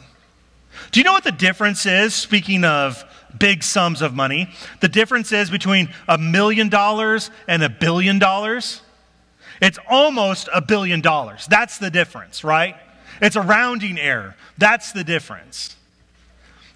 Do 0.91 1.00
you 1.00 1.03
know 1.03 1.13
what 1.13 1.24
the 1.24 1.31
difference 1.31 1.86
is, 1.86 2.15
speaking 2.15 2.63
of 2.63 3.03
big 3.38 3.64
sums 3.64 4.02
of 4.02 4.14
money. 4.14 4.50
The 4.80 4.88
difference 4.88 5.32
is 5.32 5.50
between 5.50 5.90
a 6.08 6.18
million 6.18 6.70
dollars 6.70 7.32
and 7.48 7.64
a 7.64 7.70
billion 7.70 8.20
dollars. 8.20 8.82
It's 9.62 9.80
almost 9.88 10.50
a 10.54 10.62
billion 10.62 11.02
dollars. 11.02 11.48
That's 11.48 11.78
the 11.78 11.90
difference, 11.90 12.44
right? 12.44 12.76
It's 13.22 13.36
a 13.36 13.42
rounding 13.42 14.00
error. 14.00 14.36
That's 14.58 14.92
the 14.92 15.04
difference. 15.04 15.76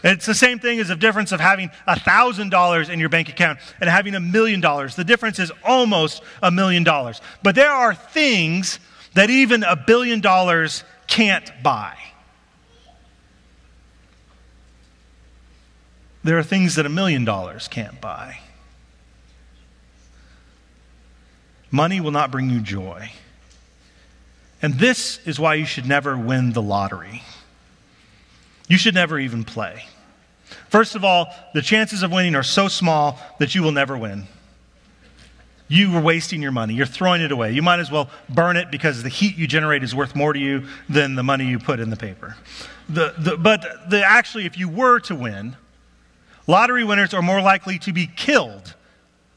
It's 0.04 0.28
the 0.28 0.36
same 0.36 0.60
thing 0.60 0.80
as 0.80 0.90
the 0.90 0.96
difference 0.96 1.32
of 1.32 1.40
having 1.40 1.70
$1,000 1.88 2.90
in 2.90 3.00
your 3.00 3.10
bank 3.10 3.28
account 3.28 3.58
and 3.82 3.90
having 3.90 4.14
a 4.14 4.20
million 4.20 4.62
dollars. 4.62 4.96
The 4.96 5.04
difference 5.04 5.40
is 5.40 5.52
almost 5.64 6.22
a 6.44 6.52
million 6.52 6.84
dollars. 6.84 7.22
But 7.42 7.56
there 7.56 7.72
are 7.72 7.96
things 7.96 8.80
that 9.16 9.32
even 9.32 9.64
a 9.64 9.76
billion 9.76 10.22
dollars 10.22 10.84
can't 11.08 11.52
buy. 11.64 11.98
There 16.26 16.40
are 16.40 16.44
things 16.44 16.74
that 16.74 16.88
a 16.88 16.90
million 16.90 17.24
dollars 17.24 17.68
can't 17.68 18.02
buy. 18.02 18.40
Money 21.70 22.02
will 22.02 22.10
not 22.10 22.32
bring 22.32 22.50
you 22.50 22.62
joy. 22.62 23.12
And 24.60 24.74
this 24.80 25.20
is 25.28 25.40
why 25.40 25.54
you 25.54 25.68
should 25.68 25.86
never 25.86 26.18
win 26.18 26.54
the 26.54 26.64
lottery. 26.64 27.22
You 28.68 28.80
should 28.80 28.96
never 28.96 29.20
even 29.20 29.44
play. 29.44 29.86
First 30.68 30.96
of 30.96 31.06
all, 31.06 31.28
the 31.54 31.62
chances 31.62 32.02
of 32.02 32.12
winning 32.12 32.34
are 32.34 32.42
so 32.42 32.70
small 32.70 33.20
that 33.38 33.54
you 33.54 33.62
will 33.62 33.72
never 33.72 33.96
win. 33.96 34.26
You 35.68 35.96
are 35.96 36.02
wasting 36.02 36.42
your 36.42 36.52
money. 36.52 36.74
You're 36.74 36.88
throwing 36.88 37.22
it 37.22 37.32
away. 37.32 37.52
You 37.52 37.62
might 37.62 37.80
as 37.80 37.92
well 37.92 38.10
burn 38.30 38.58
it 38.58 38.72
because 38.72 39.04
the 39.04 39.10
heat 39.10 39.38
you 39.38 39.46
generate 39.46 39.84
is 39.84 39.94
worth 39.94 40.16
more 40.16 40.34
to 40.34 40.40
you 40.40 40.64
than 40.90 41.14
the 41.14 41.24
money 41.24 41.46
you 41.46 41.60
put 41.60 41.80
in 41.80 41.92
the 41.92 41.98
paper. 41.98 42.36
The, 42.90 43.14
the, 43.16 43.38
but 43.38 43.92
the, 43.92 44.04
actually, 44.04 44.48
if 44.48 44.58
you 44.58 44.68
were 44.68 45.00
to 45.02 45.14
win, 45.14 45.56
Lottery 46.48 46.84
winners 46.84 47.14
are 47.14 47.22
more 47.22 47.42
likely 47.42 47.80
to 47.80 47.94
be 47.94 48.08
killed 48.08 48.76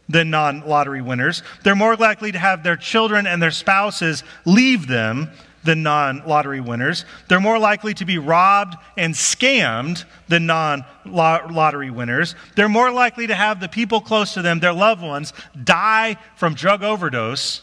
than 0.09 0.31
non 0.31 0.67
lottery 0.67 1.03
winners. 1.03 1.43
They're 1.63 1.77
more 1.77 1.97
likely 1.97 2.33
to 2.33 2.39
have 2.39 2.63
their 2.63 2.77
children 2.77 3.27
and 3.27 3.43
their 3.43 3.51
spouses 3.51 4.25
leave 4.45 4.87
them 4.87 5.31
than 5.65 5.83
non 5.83 6.23
lottery 6.27 6.61
winners. 6.61 7.05
They're 7.29 7.41
more 7.41 7.59
likely 7.59 7.95
to 7.95 8.05
be 8.05 8.19
robbed 8.19 8.77
and 8.97 9.15
scammed 9.15 10.05
than 10.29 10.47
non 10.47 10.85
lottery 11.05 11.91
winners. 11.91 12.35
They're 12.57 12.69
more 12.69 12.91
likely 12.91 13.27
to 13.27 13.35
have 13.35 13.61
the 13.61 13.69
people 13.69 14.01
close 14.01 14.35
to 14.35 14.43
them, 14.43 14.61
their 14.61 14.73
loved 14.73 15.03
ones, 15.03 15.33
die 15.65 16.17
from 16.37 16.55
drug 16.55 16.83
overdose 16.83 17.63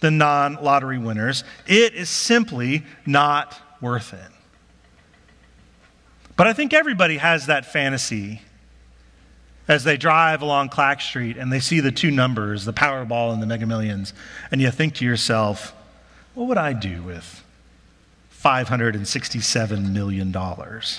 than 0.00 0.18
non 0.18 0.54
lottery 0.62 0.98
winners. 0.98 1.44
It 1.66 1.94
is 1.94 2.10
simply 2.10 2.84
not 3.06 3.58
worth 3.80 4.12
it. 4.12 4.30
But 6.36 6.46
I 6.46 6.54
think 6.54 6.72
everybody 6.72 7.18
has 7.18 7.46
that 7.46 7.66
fantasy 7.66 8.40
as 9.68 9.84
they 9.84 9.96
drive 9.96 10.42
along 10.42 10.68
Clack 10.68 11.00
Street 11.00 11.36
and 11.36 11.52
they 11.52 11.60
see 11.60 11.80
the 11.80 11.92
two 11.92 12.10
numbers, 12.10 12.64
the 12.64 12.72
Powerball 12.72 13.32
and 13.32 13.40
the 13.40 13.46
Mega 13.46 13.66
Millions, 13.66 14.12
and 14.50 14.60
you 14.60 14.70
think 14.70 14.94
to 14.96 15.04
yourself, 15.04 15.74
what 16.34 16.48
would 16.48 16.58
I 16.58 16.72
do 16.72 17.02
with 17.02 17.44
$567 18.34 19.92
million? 19.92 20.32
But 20.32 20.90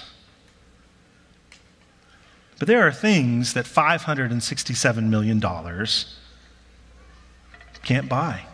there 2.68 2.88
are 2.88 2.92
things 2.92 3.54
that 3.54 3.66
$567 3.66 5.04
million 5.04 5.42
can't 7.84 8.08
buy. 8.08 8.46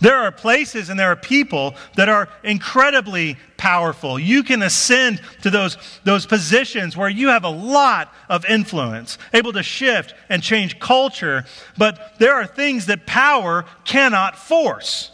There 0.00 0.16
are 0.16 0.32
places 0.32 0.88
and 0.88 0.98
there 0.98 1.10
are 1.10 1.16
people 1.16 1.74
that 1.96 2.08
are 2.08 2.28
incredibly 2.42 3.36
powerful. 3.56 4.18
You 4.18 4.42
can 4.42 4.62
ascend 4.62 5.20
to 5.42 5.50
those, 5.50 5.76
those 6.04 6.24
positions 6.24 6.96
where 6.96 7.08
you 7.08 7.28
have 7.28 7.44
a 7.44 7.50
lot 7.50 8.12
of 8.28 8.44
influence, 8.46 9.18
able 9.34 9.52
to 9.52 9.62
shift 9.62 10.14
and 10.30 10.42
change 10.42 10.78
culture, 10.78 11.44
but 11.76 12.18
there 12.18 12.34
are 12.34 12.46
things 12.46 12.86
that 12.86 13.06
power 13.06 13.66
cannot 13.84 14.36
force. 14.36 15.10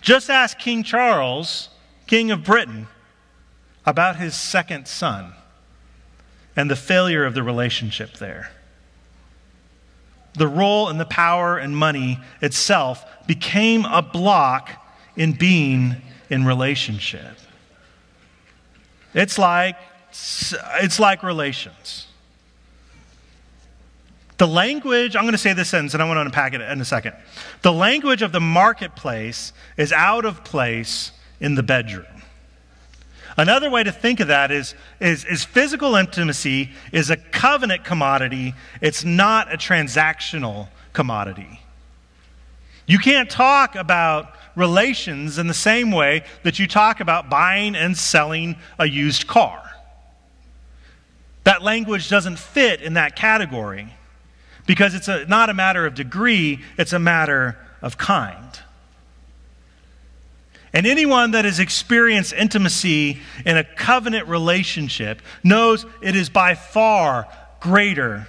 Just 0.00 0.30
ask 0.30 0.58
King 0.58 0.84
Charles, 0.84 1.68
King 2.06 2.30
of 2.30 2.44
Britain, 2.44 2.86
about 3.84 4.16
his 4.16 4.34
second 4.34 4.86
son 4.86 5.32
and 6.56 6.70
the 6.70 6.76
failure 6.76 7.24
of 7.24 7.34
the 7.34 7.42
relationship 7.42 8.14
there 8.14 8.50
the 10.34 10.48
role 10.48 10.88
and 10.88 11.00
the 11.00 11.04
power 11.04 11.58
and 11.58 11.76
money 11.76 12.18
itself 12.42 13.04
became 13.26 13.84
a 13.84 14.02
block 14.02 14.70
in 15.16 15.32
being 15.32 15.96
in 16.30 16.44
relationship. 16.44 17.38
It's 19.14 19.38
like 19.38 19.76
it's 20.10 21.00
like 21.00 21.22
relations. 21.22 22.06
The 24.36 24.46
language, 24.48 25.14
I'm 25.14 25.22
going 25.22 25.32
to 25.32 25.38
say 25.38 25.52
this 25.52 25.68
sentence 25.68 25.94
and 25.94 26.02
I 26.02 26.06
want 26.06 26.16
to 26.16 26.22
unpack 26.22 26.54
it 26.54 26.60
in 26.60 26.80
a 26.80 26.84
second. 26.84 27.14
The 27.62 27.72
language 27.72 28.22
of 28.22 28.32
the 28.32 28.40
marketplace 28.40 29.52
is 29.76 29.92
out 29.92 30.24
of 30.24 30.42
place 30.42 31.12
in 31.40 31.54
the 31.54 31.62
bedroom. 31.62 32.13
Another 33.36 33.68
way 33.68 33.82
to 33.82 33.90
think 33.90 34.20
of 34.20 34.28
that 34.28 34.50
is, 34.52 34.74
is, 35.00 35.24
is 35.24 35.44
physical 35.44 35.96
intimacy 35.96 36.70
is 36.92 37.10
a 37.10 37.16
covenant 37.16 37.84
commodity, 37.84 38.54
it's 38.80 39.04
not 39.04 39.52
a 39.52 39.56
transactional 39.56 40.68
commodity. 40.92 41.60
You 42.86 42.98
can't 42.98 43.28
talk 43.28 43.74
about 43.74 44.34
relations 44.54 45.38
in 45.38 45.46
the 45.48 45.54
same 45.54 45.90
way 45.90 46.24
that 46.42 46.58
you 46.58 46.66
talk 46.66 47.00
about 47.00 47.28
buying 47.28 47.74
and 47.74 47.96
selling 47.96 48.56
a 48.78 48.86
used 48.86 49.26
car. 49.26 49.62
That 51.44 51.62
language 51.62 52.08
doesn't 52.08 52.38
fit 52.38 52.82
in 52.82 52.94
that 52.94 53.16
category 53.16 53.94
because 54.66 54.94
it's 54.94 55.08
a, 55.08 55.26
not 55.26 55.50
a 55.50 55.54
matter 55.54 55.86
of 55.86 55.94
degree, 55.94 56.62
it's 56.78 56.92
a 56.92 56.98
matter 56.98 57.58
of 57.82 57.98
kind. 57.98 58.60
And 60.74 60.88
anyone 60.88 61.30
that 61.30 61.44
has 61.44 61.60
experienced 61.60 62.32
intimacy 62.32 63.20
in 63.46 63.56
a 63.56 63.62
covenant 63.62 64.26
relationship 64.26 65.22
knows 65.44 65.86
it 66.02 66.16
is 66.16 66.28
by 66.28 66.56
far 66.56 67.28
greater 67.60 68.26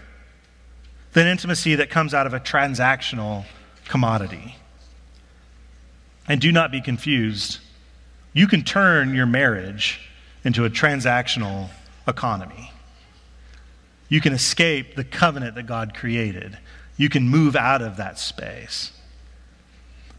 than 1.13 1.25
intimacy 1.25 1.75
that 1.75 1.89
comes 1.89 2.13
out 2.13 2.27
of 2.27 2.35
a 2.35 2.39
transactional 2.39 3.45
commodity. 3.85 4.57
And 6.27 6.39
do 6.39 6.51
not 6.51 6.71
be 6.71 6.81
confused. 6.81 7.57
You 8.31 8.47
can 8.47 8.63
turn 8.63 9.15
your 9.15 9.25
marriage 9.25 10.01
into 10.43 10.65
a 10.65 10.69
transactional 10.69 11.69
economy. 12.07 12.71
You 14.07 14.21
can 14.21 14.33
escape 14.33 14.95
the 14.95 15.03
covenant 15.03 15.55
that 15.55 15.63
God 15.63 15.95
created. 15.95 16.59
You 16.95 17.09
can 17.09 17.27
move 17.27 17.55
out 17.55 17.81
of 17.81 17.97
that 17.97 18.19
space. 18.19 18.91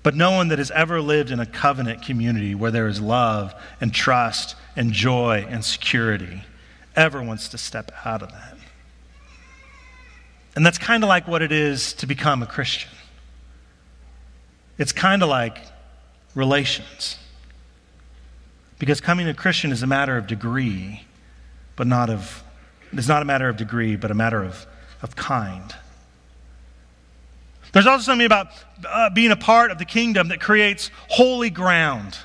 But 0.07 0.15
no 0.15 0.31
one 0.31 0.47
that 0.49 0.59
has 0.59 0.71
ever 0.71 1.01
lived 1.01 1.33
in 1.33 1.41
a 1.41 1.47
covenant 1.47 2.01
community 2.01 2.55
where 2.55 2.71
there 2.71 2.87
is 2.87 3.01
love 3.01 3.53
and 3.81 3.93
trust 3.93 4.55
and 4.77 4.93
joy 4.93 5.45
and 5.49 5.65
security 5.65 6.45
ever 6.95 7.21
wants 7.21 7.49
to 7.49 7.59
step 7.59 7.91
out 8.05 8.23
of 8.23 8.31
that. 8.31 8.57
And 10.55 10.65
that's 10.65 10.79
kind 10.79 11.03
of 11.03 11.09
like 11.09 11.27
what 11.27 11.43
it 11.43 11.51
is 11.51 11.93
to 11.95 12.07
become 12.07 12.41
a 12.41 12.47
Christian. 12.47 12.93
It's 14.79 14.93
kind 14.93 15.25
of 15.25 15.29
like 15.29 15.59
relations. 16.37 17.19
Because 18.79 19.01
coming 19.01 19.27
a 19.27 19.35
Christian 19.35 19.73
is 19.73 19.83
a 19.83 19.89
matter 19.89 20.17
of 20.17 20.29
degree, 20.29 21.05
but 21.75 21.89
not 21.89 22.11
of, 22.11 22.45
it's 22.93 23.09
not 23.09 23.23
a 23.23 23.25
matter 23.25 23.49
of 23.49 23.57
degree, 23.57 23.97
but 23.97 24.13
a 24.13 24.15
matter 24.15 24.45
of, 24.45 24.69
of 25.03 25.17
kind. 25.17 25.75
There's 27.77 27.87
also 27.87 28.05
something 28.05 28.25
about 28.25 28.49
uh, 28.89 29.11
being 29.11 29.33
a 29.33 29.37
part 29.37 29.71
of 29.71 29.77
the 29.77 29.85
kingdom 29.85 30.29
that 30.29 30.41
creates 30.41 30.91
holy 31.11 31.51
ground. 31.51 32.17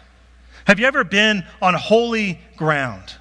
Have 0.64 0.80
you 0.80 0.86
ever 0.86 1.04
been 1.04 1.44
on 1.62 1.74
holy 1.74 2.40
ground? 2.56 3.16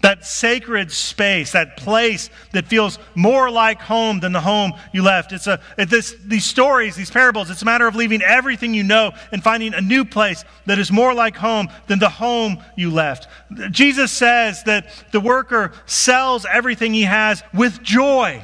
That 0.00 0.24
sacred 0.24 0.90
space, 0.90 1.52
that 1.52 1.76
place 1.76 2.30
that 2.52 2.66
feels 2.66 2.98
more 3.14 3.50
like 3.50 3.82
home 3.82 4.20
than 4.20 4.32
the 4.32 4.40
home 4.40 4.72
you 4.94 5.02
left. 5.02 5.32
It's 5.32 5.46
a, 5.46 5.60
it, 5.76 5.90
this, 5.90 6.16
these 6.24 6.46
stories, 6.46 6.96
these 6.96 7.10
parables, 7.10 7.50
it's 7.50 7.60
a 7.60 7.66
matter 7.66 7.86
of 7.86 7.94
leaving 7.94 8.22
everything 8.22 8.72
you 8.72 8.84
know 8.84 9.12
and 9.30 9.44
finding 9.44 9.74
a 9.74 9.82
new 9.82 10.02
place 10.02 10.46
that 10.64 10.78
is 10.78 10.90
more 10.90 11.12
like 11.12 11.36
home 11.36 11.68
than 11.88 11.98
the 11.98 12.08
home 12.08 12.56
you 12.74 12.90
left. 12.90 13.28
Jesus 13.70 14.10
says 14.12 14.62
that 14.62 14.88
the 15.12 15.20
worker 15.20 15.72
sells 15.84 16.46
everything 16.46 16.94
he 16.94 17.02
has 17.02 17.42
with 17.52 17.82
joy. 17.82 18.42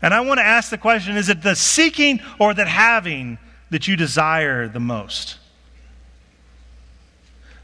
And 0.00 0.14
I 0.14 0.20
want 0.20 0.38
to 0.38 0.44
ask 0.44 0.70
the 0.70 0.78
question 0.78 1.16
is 1.16 1.28
it 1.28 1.42
the 1.42 1.56
seeking 1.56 2.20
or 2.38 2.54
the 2.54 2.64
having 2.64 3.38
that 3.70 3.88
you 3.88 3.96
desire 3.96 4.68
the 4.68 4.80
most? 4.80 5.38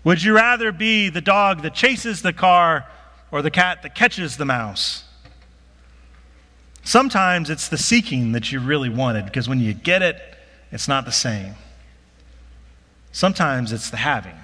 Would 0.02 0.22
you 0.22 0.34
rather 0.34 0.70
be 0.70 1.08
the 1.08 1.20
dog 1.20 1.62
that 1.62 1.74
chases 1.74 2.22
the 2.22 2.32
car 2.32 2.86
or 3.30 3.40
the 3.40 3.50
cat 3.50 3.82
that 3.82 3.94
catches 3.94 4.36
the 4.36 4.44
mouse? 4.44 5.04
Sometimes 6.82 7.48
it's 7.48 7.68
the 7.68 7.78
seeking 7.78 8.32
that 8.32 8.52
you 8.52 8.60
really 8.60 8.90
wanted 8.90 9.24
because 9.24 9.48
when 9.48 9.58
you 9.58 9.72
get 9.72 10.02
it, 10.02 10.20
it's 10.70 10.86
not 10.86 11.06
the 11.06 11.12
same. 11.12 11.54
Sometimes 13.12 13.72
it's 13.72 13.88
the 13.88 13.96
having. 13.96 14.34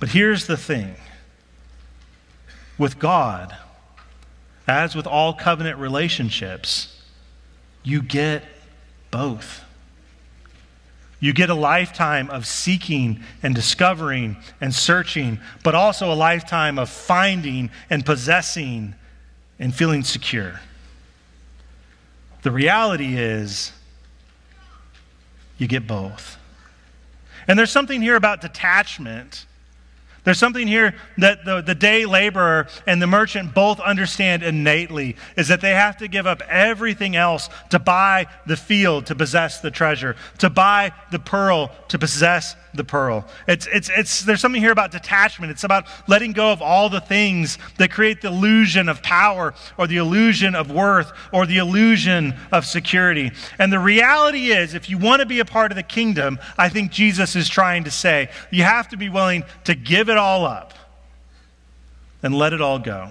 But 0.00 0.08
here's 0.08 0.46
the 0.46 0.56
thing 0.56 0.96
with 2.78 2.98
God, 2.98 3.54
as 4.70 4.94
with 4.94 5.06
all 5.06 5.34
covenant 5.34 5.78
relationships, 5.78 6.96
you 7.82 8.00
get 8.00 8.44
both. 9.10 9.64
You 11.18 11.34
get 11.34 11.50
a 11.50 11.54
lifetime 11.54 12.30
of 12.30 12.46
seeking 12.46 13.22
and 13.42 13.54
discovering 13.54 14.38
and 14.60 14.74
searching, 14.74 15.38
but 15.62 15.74
also 15.74 16.10
a 16.10 16.14
lifetime 16.14 16.78
of 16.78 16.88
finding 16.88 17.70
and 17.90 18.06
possessing 18.06 18.94
and 19.58 19.74
feeling 19.74 20.02
secure. 20.02 20.60
The 22.42 22.50
reality 22.50 23.18
is, 23.18 23.72
you 25.58 25.66
get 25.66 25.86
both. 25.86 26.38
And 27.46 27.58
there's 27.58 27.72
something 27.72 28.00
here 28.00 28.16
about 28.16 28.40
detachment 28.40 29.44
there's 30.24 30.38
something 30.38 30.66
here 30.66 30.94
that 31.18 31.44
the, 31.44 31.62
the 31.62 31.74
day 31.74 32.04
laborer 32.04 32.66
and 32.86 33.00
the 33.00 33.06
merchant 33.06 33.54
both 33.54 33.80
understand 33.80 34.42
innately 34.42 35.16
is 35.36 35.48
that 35.48 35.60
they 35.60 35.70
have 35.70 35.96
to 35.98 36.08
give 36.08 36.26
up 36.26 36.42
everything 36.48 37.16
else 37.16 37.48
to 37.70 37.78
buy 37.78 38.26
the 38.46 38.56
field 38.56 39.06
to 39.06 39.14
possess 39.14 39.60
the 39.60 39.70
treasure, 39.70 40.16
to 40.38 40.50
buy 40.50 40.92
the 41.10 41.18
pearl 41.18 41.70
to 41.88 41.98
possess 41.98 42.54
the 42.74 42.84
pearl. 42.84 43.26
It's, 43.48 43.66
it's, 43.72 43.90
it's, 43.96 44.22
there's 44.22 44.40
something 44.40 44.60
here 44.60 44.72
about 44.72 44.92
detachment. 44.92 45.50
It's 45.50 45.64
about 45.64 45.86
letting 46.06 46.32
go 46.32 46.52
of 46.52 46.62
all 46.62 46.88
the 46.88 47.00
things 47.00 47.58
that 47.78 47.90
create 47.90 48.20
the 48.20 48.28
illusion 48.28 48.88
of 48.88 49.02
power 49.02 49.54
or 49.76 49.86
the 49.86 49.96
illusion 49.96 50.54
of 50.54 50.70
worth 50.70 51.12
or 51.32 51.46
the 51.46 51.58
illusion 51.58 52.34
of 52.52 52.66
security. 52.66 53.32
And 53.58 53.72
the 53.72 53.78
reality 53.78 54.52
is, 54.52 54.74
if 54.74 54.88
you 54.88 54.98
want 54.98 55.20
to 55.20 55.26
be 55.26 55.40
a 55.40 55.44
part 55.44 55.72
of 55.72 55.76
the 55.76 55.82
kingdom, 55.82 56.38
I 56.58 56.68
think 56.68 56.92
Jesus 56.92 57.34
is 57.34 57.48
trying 57.48 57.84
to 57.84 57.90
say, 57.90 58.30
you 58.50 58.62
have 58.64 58.88
to 58.88 58.96
be 58.96 59.08
willing 59.08 59.44
to 59.64 59.74
give 59.74 60.08
it 60.10 60.16
all 60.16 60.44
up 60.44 60.74
and 62.22 62.34
let 62.34 62.52
it 62.52 62.60
all 62.60 62.78
go. 62.78 63.10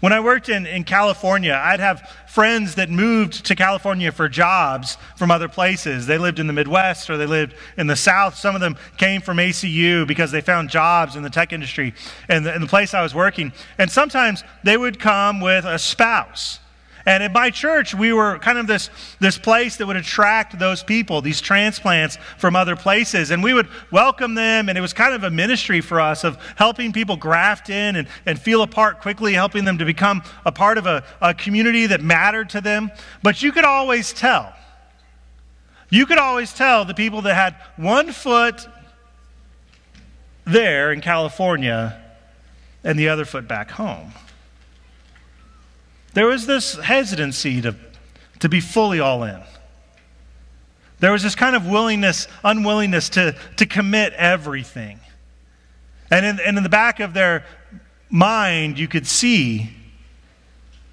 When 0.00 0.12
I 0.12 0.20
worked 0.20 0.48
in, 0.48 0.66
in 0.66 0.84
California, 0.84 1.58
I'd 1.60 1.80
have 1.80 2.08
friends 2.28 2.74
that 2.74 2.90
moved 2.90 3.46
to 3.46 3.54
California 3.54 4.12
for 4.12 4.28
jobs 4.28 4.98
from 5.16 5.30
other 5.30 5.48
places. 5.48 6.06
They 6.06 6.18
lived 6.18 6.38
in 6.38 6.46
the 6.46 6.52
Midwest 6.52 7.08
or 7.08 7.16
they 7.16 7.26
lived 7.26 7.54
in 7.78 7.86
the 7.86 7.96
South. 7.96 8.36
Some 8.36 8.54
of 8.54 8.60
them 8.60 8.76
came 8.98 9.22
from 9.22 9.38
ACU 9.38 10.06
because 10.06 10.30
they 10.30 10.42
found 10.42 10.68
jobs 10.68 11.16
in 11.16 11.22
the 11.22 11.30
tech 11.30 11.52
industry 11.52 11.94
and 12.28 12.44
the, 12.44 12.54
in 12.54 12.60
the 12.60 12.68
place 12.68 12.92
I 12.92 13.02
was 13.02 13.14
working. 13.14 13.52
And 13.78 13.90
sometimes 13.90 14.44
they 14.62 14.76
would 14.76 15.00
come 15.00 15.40
with 15.40 15.64
a 15.64 15.78
spouse. 15.78 16.60
And 17.06 17.22
at 17.22 17.32
my 17.32 17.50
church, 17.50 17.94
we 17.94 18.12
were 18.12 18.40
kind 18.40 18.58
of 18.58 18.66
this, 18.66 18.90
this 19.20 19.38
place 19.38 19.76
that 19.76 19.86
would 19.86 19.96
attract 19.96 20.58
those 20.58 20.82
people, 20.82 21.22
these 21.22 21.40
transplants 21.40 22.18
from 22.36 22.56
other 22.56 22.74
places. 22.74 23.30
And 23.30 23.44
we 23.44 23.54
would 23.54 23.68
welcome 23.92 24.34
them, 24.34 24.68
and 24.68 24.76
it 24.76 24.80
was 24.80 24.92
kind 24.92 25.14
of 25.14 25.22
a 25.22 25.30
ministry 25.30 25.80
for 25.80 26.00
us 26.00 26.24
of 26.24 26.36
helping 26.56 26.92
people 26.92 27.16
graft 27.16 27.70
in 27.70 27.94
and, 27.94 28.08
and 28.26 28.40
feel 28.40 28.60
a 28.62 28.66
part 28.66 29.00
quickly, 29.00 29.34
helping 29.34 29.64
them 29.64 29.78
to 29.78 29.84
become 29.84 30.20
a 30.44 30.50
part 30.50 30.78
of 30.78 30.86
a, 30.86 31.04
a 31.22 31.32
community 31.32 31.86
that 31.86 32.02
mattered 32.02 32.50
to 32.50 32.60
them. 32.60 32.90
But 33.22 33.40
you 33.40 33.52
could 33.52 33.64
always 33.64 34.12
tell. 34.12 34.52
You 35.88 36.06
could 36.06 36.18
always 36.18 36.52
tell 36.52 36.84
the 36.84 36.94
people 36.94 37.22
that 37.22 37.34
had 37.34 37.54
one 37.76 38.10
foot 38.10 38.66
there 40.44 40.92
in 40.92 41.00
California 41.00 42.02
and 42.82 42.98
the 42.98 43.08
other 43.08 43.24
foot 43.24 43.46
back 43.46 43.70
home. 43.70 44.12
There 46.16 46.28
was 46.28 46.46
this 46.46 46.76
hesitancy 46.76 47.60
to, 47.60 47.76
to 48.38 48.48
be 48.48 48.58
fully 48.58 49.00
all 49.00 49.22
in. 49.22 49.38
There 50.98 51.12
was 51.12 51.22
this 51.22 51.34
kind 51.34 51.54
of 51.54 51.66
willingness, 51.66 52.26
unwillingness 52.42 53.10
to, 53.10 53.36
to 53.58 53.66
commit 53.66 54.14
everything. 54.14 54.98
And 56.10 56.24
in, 56.24 56.40
and 56.40 56.56
in 56.56 56.62
the 56.62 56.70
back 56.70 57.00
of 57.00 57.12
their 57.12 57.44
mind, 58.08 58.78
you 58.78 58.88
could 58.88 59.06
see 59.06 59.68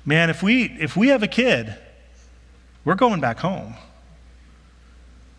man, 0.03 0.29
if 0.29 0.43
we, 0.43 0.65
if 0.65 0.97
we 0.97 1.07
have 1.07 1.23
a 1.23 1.29
kid, 1.29 1.73
we're 2.83 2.95
going 2.95 3.21
back 3.21 3.39
home. 3.39 3.75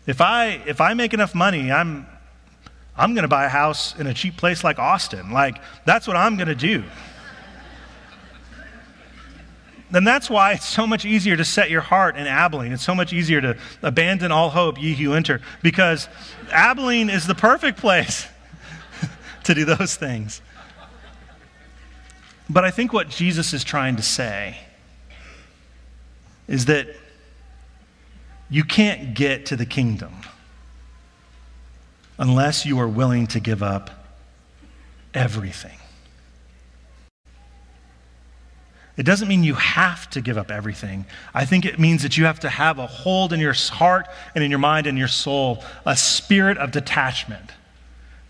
If 0.07 0.19
I, 0.19 0.63
if 0.65 0.81
I 0.81 0.95
make 0.95 1.13
enough 1.13 1.35
money, 1.35 1.71
I'm, 1.71 2.07
I'm 2.97 3.13
going 3.13 3.21
to 3.21 3.27
buy 3.27 3.45
a 3.45 3.49
house 3.49 3.95
in 3.99 4.07
a 4.07 4.15
cheap 4.15 4.35
place 4.35 4.63
like 4.63 4.79
Austin. 4.79 5.29
Like, 5.29 5.61
that's 5.85 6.07
what 6.07 6.15
I'm 6.15 6.37
going 6.37 6.47
to 6.47 6.55
do 6.55 6.83
then 9.95 10.03
that's 10.03 10.29
why 10.29 10.51
it's 10.51 10.65
so 10.65 10.85
much 10.85 11.05
easier 11.05 11.37
to 11.37 11.45
set 11.45 11.69
your 11.69 11.79
heart 11.79 12.17
in 12.17 12.27
Abilene. 12.27 12.73
It's 12.73 12.83
so 12.83 12.93
much 12.93 13.13
easier 13.13 13.39
to 13.39 13.57
abandon 13.81 14.29
all 14.29 14.49
hope, 14.49 14.81
ye 14.81 14.93
who 14.93 15.13
enter, 15.13 15.39
because 15.63 16.09
Abilene 16.51 17.09
is 17.09 17.27
the 17.27 17.35
perfect 17.35 17.77
place 17.77 18.27
to 19.45 19.53
do 19.53 19.63
those 19.63 19.95
things. 19.95 20.41
But 22.49 22.65
I 22.65 22.71
think 22.71 22.91
what 22.91 23.07
Jesus 23.07 23.53
is 23.53 23.63
trying 23.63 23.95
to 23.95 24.03
say 24.03 24.57
is 26.47 26.65
that 26.65 26.87
you 28.49 28.65
can't 28.65 29.15
get 29.15 29.45
to 29.45 29.55
the 29.55 29.65
kingdom 29.65 30.13
unless 32.19 32.65
you 32.65 32.77
are 32.79 32.87
willing 32.87 33.27
to 33.27 33.39
give 33.39 33.63
up 33.63 33.89
everything. 35.13 35.77
It 38.97 39.03
doesn't 39.03 39.27
mean 39.27 39.43
you 39.43 39.55
have 39.55 40.09
to 40.11 40.21
give 40.21 40.37
up 40.37 40.49
everything. 40.49 41.05
I 41.33 41.45
think 41.45 41.65
it 41.65 41.79
means 41.79 42.03
that 42.03 42.17
you 42.17 42.25
have 42.25 42.39
to 42.41 42.49
have 42.49 42.79
a 42.79 42.87
hold 42.87 43.33
in 43.33 43.39
your 43.39 43.53
heart 43.53 44.07
and 44.33 44.43
in 44.43 44.49
your 44.49 44.59
mind 44.59 44.87
and 44.87 44.97
your 44.97 45.09
soul, 45.09 45.63
a 45.85 45.97
spirit 45.97 46.57
of 46.57 46.71
detachment 46.71 47.51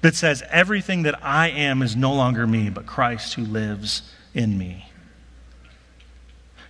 that 0.02 0.16
says, 0.16 0.44
Everything 0.50 1.04
that 1.04 1.24
I 1.24 1.50
am 1.50 1.82
is 1.82 1.96
no 1.96 2.14
longer 2.14 2.48
me, 2.48 2.70
but 2.70 2.88
Christ 2.88 3.36
who 3.36 3.44
lives 3.44 4.02
in 4.34 4.58
me. 4.58 4.90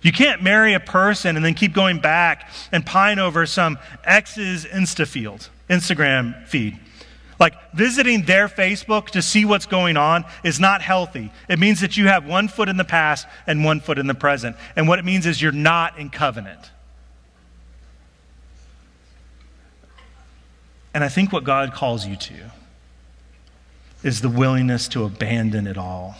You 0.02 0.12
can't 0.12 0.42
marry 0.42 0.74
a 0.74 0.80
person 0.80 1.36
and 1.36 1.44
then 1.44 1.54
keep 1.54 1.72
going 1.72 1.98
back 1.98 2.50
and 2.70 2.84
pine 2.84 3.18
over 3.18 3.46
some 3.46 3.78
ex's 4.04 4.64
Instafield, 4.64 5.48
Instagram 5.70 6.46
feed. 6.46 6.78
Like 7.38 7.54
visiting 7.72 8.22
their 8.22 8.48
Facebook 8.48 9.10
to 9.10 9.22
see 9.22 9.44
what's 9.44 9.66
going 9.66 9.96
on 9.96 10.24
is 10.42 10.58
not 10.58 10.80
healthy. 10.80 11.30
It 11.48 11.58
means 11.58 11.80
that 11.80 11.96
you 11.96 12.08
have 12.08 12.26
one 12.26 12.48
foot 12.48 12.68
in 12.68 12.76
the 12.76 12.84
past 12.84 13.26
and 13.46 13.64
one 13.64 13.80
foot 13.80 13.98
in 13.98 14.06
the 14.06 14.14
present. 14.14 14.56
And 14.74 14.88
what 14.88 14.98
it 14.98 15.04
means 15.04 15.26
is 15.26 15.40
you're 15.40 15.52
not 15.52 15.98
in 15.98 16.08
covenant. 16.08 16.70
And 20.94 21.04
I 21.04 21.08
think 21.08 21.30
what 21.30 21.44
God 21.44 21.74
calls 21.74 22.06
you 22.06 22.16
to 22.16 22.34
is 24.02 24.22
the 24.22 24.30
willingness 24.30 24.88
to 24.88 25.04
abandon 25.04 25.66
it 25.66 25.76
all. 25.76 26.16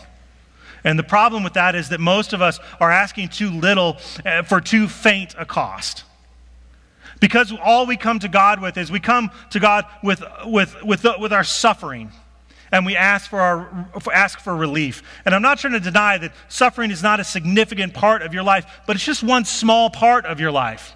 And 0.83 0.99
the 0.99 1.03
problem 1.03 1.43
with 1.43 1.53
that 1.53 1.73
is 1.73 1.89
that 1.89 1.99
most 1.99 2.31
of 2.31 2.41
us 2.41 2.59
are 2.79 2.91
asking 2.91 3.29
too 3.29 3.49
little 3.49 3.97
uh, 4.23 4.43
for 4.43 4.61
too 4.61 4.87
faint 4.87 5.33
a 5.37 5.45
cost. 5.45 6.03
Because 7.19 7.53
all 7.63 7.85
we 7.85 7.97
come 7.97 8.19
to 8.19 8.27
God 8.27 8.61
with 8.61 8.77
is 8.77 8.91
we 8.91 8.99
come 8.99 9.31
to 9.51 9.59
God 9.59 9.85
with, 10.03 10.23
with, 10.45 10.75
with, 10.83 11.05
with 11.19 11.33
our 11.33 11.43
suffering 11.43 12.11
and 12.71 12.85
we 12.85 12.95
ask 12.95 13.29
for, 13.29 13.39
our, 13.39 13.89
ask 14.13 14.39
for 14.39 14.55
relief. 14.55 15.01
And 15.25 15.33
I'm 15.33 15.41
not 15.41 15.59
trying 15.59 15.73
to 15.73 15.79
deny 15.79 16.17
that 16.17 16.33
suffering 16.49 16.91
is 16.91 17.01
not 17.01 17.19
a 17.19 17.23
significant 17.23 17.93
part 17.93 18.21
of 18.21 18.33
your 18.33 18.43
life, 18.43 18.65
but 18.85 18.95
it's 18.95 19.05
just 19.05 19.23
one 19.23 19.45
small 19.45 19.89
part 19.89 20.25
of 20.25 20.39
your 20.39 20.51
life. 20.51 20.95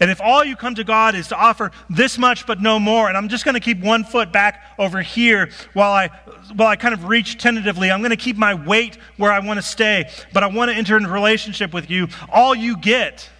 And 0.00 0.10
if 0.10 0.20
all 0.20 0.44
you 0.44 0.56
come 0.56 0.74
to 0.74 0.82
God 0.82 1.14
is 1.14 1.28
to 1.28 1.36
offer 1.36 1.70
this 1.88 2.18
much 2.18 2.46
but 2.46 2.60
no 2.60 2.80
more, 2.80 3.06
and 3.06 3.16
I'm 3.16 3.28
just 3.28 3.44
going 3.44 3.54
to 3.54 3.60
keep 3.60 3.78
one 3.80 4.02
foot 4.02 4.32
back 4.32 4.64
over 4.76 5.00
here 5.00 5.50
while 5.72 5.92
I, 5.92 6.08
while 6.56 6.66
I 6.66 6.74
kind 6.74 6.92
of 6.92 7.04
reach 7.04 7.38
tentatively, 7.38 7.92
I'm 7.92 8.00
going 8.00 8.10
to 8.10 8.16
keep 8.16 8.36
my 8.36 8.54
weight 8.54 8.98
where 9.16 9.30
I 9.30 9.38
want 9.38 9.58
to 9.58 9.62
stay, 9.62 10.10
but 10.32 10.42
I 10.42 10.48
want 10.48 10.72
to 10.72 10.76
enter 10.76 10.96
into 10.96 11.08
relationship 11.08 11.72
with 11.72 11.88
you, 11.88 12.08
all 12.28 12.56
you 12.56 12.76
get 12.76 13.30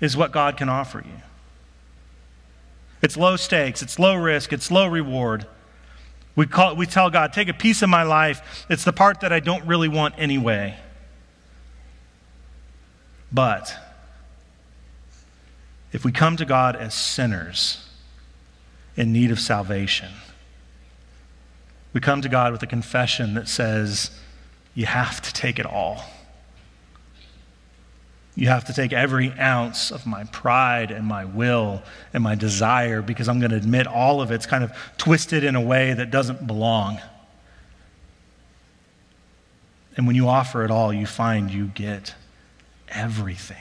is 0.00 0.16
what 0.16 0.32
God 0.32 0.56
can 0.56 0.68
offer 0.68 0.98
you. 0.98 1.22
It's 3.02 3.16
low 3.16 3.36
stakes, 3.36 3.82
it's 3.82 3.98
low 3.98 4.14
risk, 4.14 4.52
it's 4.52 4.70
low 4.70 4.86
reward. 4.86 5.46
We, 6.34 6.46
call, 6.46 6.76
we 6.76 6.86
tell 6.86 7.08
God, 7.08 7.32
take 7.32 7.48
a 7.48 7.54
piece 7.54 7.82
of 7.82 7.88
my 7.88 8.02
life. 8.02 8.66
It's 8.68 8.84
the 8.84 8.92
part 8.92 9.20
that 9.20 9.32
I 9.32 9.40
don't 9.40 9.64
really 9.64 9.88
want 9.88 10.14
anyway. 10.18 10.76
But 13.32 13.74
if 15.92 16.04
we 16.04 16.12
come 16.12 16.36
to 16.36 16.44
God 16.44 16.76
as 16.76 16.94
sinners 16.94 17.88
in 18.96 19.12
need 19.12 19.30
of 19.30 19.40
salvation, 19.40 20.12
we 21.92 22.00
come 22.00 22.20
to 22.20 22.28
God 22.28 22.52
with 22.52 22.62
a 22.62 22.66
confession 22.66 23.34
that 23.34 23.48
says, 23.48 24.10
You 24.74 24.84
have 24.84 25.22
to 25.22 25.32
take 25.32 25.58
it 25.58 25.64
all. 25.64 26.04
You 28.36 28.48
have 28.48 28.66
to 28.66 28.74
take 28.74 28.92
every 28.92 29.32
ounce 29.32 29.90
of 29.90 30.06
my 30.06 30.24
pride 30.24 30.90
and 30.90 31.06
my 31.06 31.24
will 31.24 31.82
and 32.12 32.22
my 32.22 32.34
desire 32.34 33.00
because 33.00 33.30
I'm 33.30 33.40
going 33.40 33.50
to 33.50 33.56
admit 33.56 33.86
all 33.86 34.20
of 34.20 34.30
it's 34.30 34.44
kind 34.44 34.62
of 34.62 34.72
twisted 34.98 35.42
in 35.42 35.56
a 35.56 35.60
way 35.60 35.94
that 35.94 36.10
doesn't 36.10 36.46
belong. 36.46 37.00
And 39.96 40.06
when 40.06 40.14
you 40.14 40.28
offer 40.28 40.64
it 40.64 40.70
all, 40.70 40.92
you 40.92 41.06
find 41.06 41.50
you 41.50 41.68
get 41.68 42.14
everything. 42.88 43.56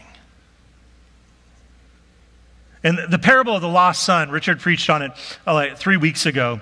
And 2.83 2.99
the 3.09 3.17
parable 3.17 3.55
of 3.55 3.61
the 3.61 3.69
lost 3.69 4.03
son, 4.03 4.29
Richard 4.29 4.59
preached 4.59 4.89
on 4.89 5.01
it 5.01 5.11
uh, 5.47 5.53
like 5.53 5.77
three 5.77 5.97
weeks 5.97 6.25
ago. 6.25 6.59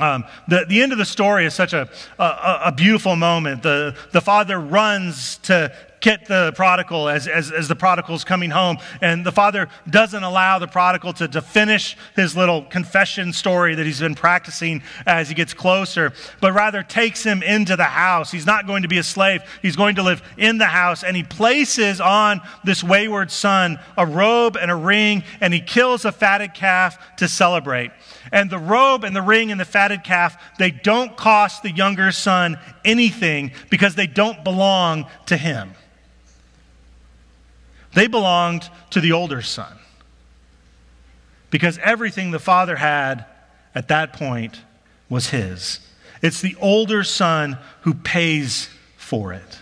Um, 0.00 0.24
the, 0.48 0.66
the 0.68 0.82
end 0.82 0.92
of 0.92 0.98
the 0.98 1.06
story 1.06 1.46
is 1.46 1.54
such 1.54 1.72
a, 1.72 1.88
a, 2.18 2.60
a, 2.66 2.72
beautiful 2.72 3.16
moment. 3.16 3.62
The, 3.62 3.96
the 4.12 4.20
father 4.20 4.60
runs 4.60 5.38
to 5.38 5.74
get 6.00 6.26
the 6.26 6.52
prodigal 6.54 7.08
as, 7.08 7.26
as, 7.26 7.50
as 7.50 7.68
the 7.68 7.76
prodigal's 7.76 8.24
coming 8.24 8.50
home. 8.50 8.78
And 9.00 9.24
the 9.24 9.32
father 9.32 9.68
doesn't 9.88 10.22
allow 10.22 10.58
the 10.58 10.66
prodigal 10.66 11.12
to, 11.14 11.28
to 11.28 11.40
finish 11.42 11.96
his 12.16 12.36
little 12.36 12.62
confession 12.62 13.32
story 13.32 13.74
that 13.74 13.86
he's 13.86 14.00
been 14.00 14.14
practicing 14.14 14.82
as 15.06 15.28
he 15.28 15.34
gets 15.34 15.54
closer, 15.54 16.12
but 16.40 16.52
rather 16.52 16.82
takes 16.82 17.22
him 17.22 17.42
into 17.42 17.76
the 17.76 17.84
house. 17.84 18.30
He's 18.30 18.46
not 18.46 18.66
going 18.66 18.82
to 18.82 18.88
be 18.88 18.98
a 18.98 19.02
slave, 19.02 19.42
he's 19.62 19.76
going 19.76 19.96
to 19.96 20.02
live 20.02 20.22
in 20.36 20.58
the 20.58 20.66
house. 20.66 21.02
And 21.02 21.16
he 21.16 21.22
places 21.22 22.00
on 22.00 22.40
this 22.64 22.82
wayward 22.82 23.30
son 23.30 23.78
a 23.96 24.06
robe 24.06 24.56
and 24.56 24.70
a 24.70 24.76
ring, 24.76 25.24
and 25.40 25.52
he 25.52 25.60
kills 25.60 26.04
a 26.04 26.12
fatted 26.12 26.54
calf 26.54 27.16
to 27.16 27.28
celebrate. 27.28 27.90
And 28.32 28.50
the 28.50 28.58
robe 28.58 29.04
and 29.04 29.14
the 29.14 29.22
ring 29.22 29.50
and 29.50 29.60
the 29.60 29.64
fatted 29.64 30.04
calf, 30.04 30.36
they 30.58 30.70
don't 30.70 31.16
cost 31.16 31.62
the 31.62 31.70
younger 31.70 32.12
son 32.12 32.58
anything 32.84 33.52
because 33.70 33.94
they 33.94 34.06
don't 34.06 34.44
belong 34.44 35.06
to 35.26 35.36
him. 35.36 35.74
They 37.94 38.06
belonged 38.06 38.68
to 38.90 39.00
the 39.00 39.12
older 39.12 39.42
son. 39.42 39.78
Because 41.50 41.78
everything 41.78 42.30
the 42.30 42.38
father 42.38 42.76
had 42.76 43.24
at 43.74 43.88
that 43.88 44.12
point 44.12 44.60
was 45.08 45.30
his. 45.30 45.80
It's 46.20 46.40
the 46.40 46.56
older 46.60 47.04
son 47.04 47.58
who 47.82 47.94
pays 47.94 48.68
for 48.96 49.32
it. 49.32 49.60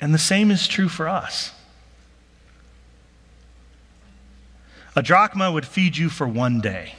And 0.00 0.12
the 0.12 0.18
same 0.18 0.50
is 0.50 0.68
true 0.68 0.88
for 0.88 1.08
us. 1.08 1.52
A 4.98 5.00
drachma 5.00 5.52
would 5.52 5.64
feed 5.64 5.96
you 5.96 6.08
for 6.08 6.26
one 6.26 6.60
day. 6.60 6.96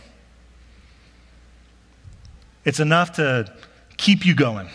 It's 2.63 2.79
enough 2.79 3.17
to 3.17 3.53
keep 3.97 4.25
you 4.25 4.33
going. 4.33 4.69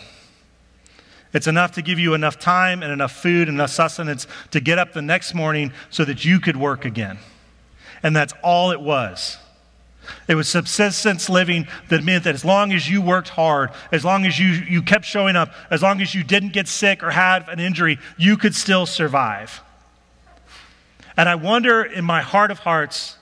It's 1.33 1.47
enough 1.47 1.71
to 1.71 1.81
give 1.81 1.97
you 1.97 2.13
enough 2.13 2.37
time 2.37 2.83
and 2.83 2.91
enough 2.91 3.13
food 3.13 3.47
and 3.47 3.57
enough 3.57 3.71
sustenance 3.71 4.27
to 4.51 4.59
get 4.59 4.77
up 4.77 4.93
the 4.93 5.01
next 5.01 5.33
morning 5.33 5.73
so 5.89 6.05
that 6.05 6.23
you 6.23 6.39
could 6.39 6.55
work 6.55 6.85
again. 6.85 7.17
And 8.03 8.15
that's 8.15 8.35
all 8.43 8.69
it 8.69 8.79
was. 8.79 9.39
It 10.27 10.35
was 10.35 10.47
subsistence 10.47 11.27
living 11.27 11.67
that 11.89 12.03
meant 12.03 12.25
that 12.25 12.35
as 12.35 12.45
long 12.45 12.73
as 12.73 12.87
you 12.87 13.01
worked 13.01 13.29
hard, 13.29 13.71
as 13.91 14.05
long 14.05 14.27
as 14.27 14.37
you, 14.37 14.49
you 14.49 14.83
kept 14.83 15.03
showing 15.03 15.35
up, 15.35 15.51
as 15.71 15.81
long 15.81 15.99
as 15.99 16.13
you 16.13 16.23
didn't 16.23 16.53
get 16.53 16.67
sick 16.67 17.01
or 17.01 17.09
have 17.09 17.49
an 17.49 17.59
injury, 17.59 17.97
you 18.19 18.37
could 18.37 18.53
still 18.53 18.85
survive. 18.85 19.61
And 21.17 21.29
I 21.29 21.35
wonder 21.35 21.83
in 21.83 22.03
my 22.03 22.21
heart 22.21 22.51
of 22.51 22.59
hearts 22.59 23.17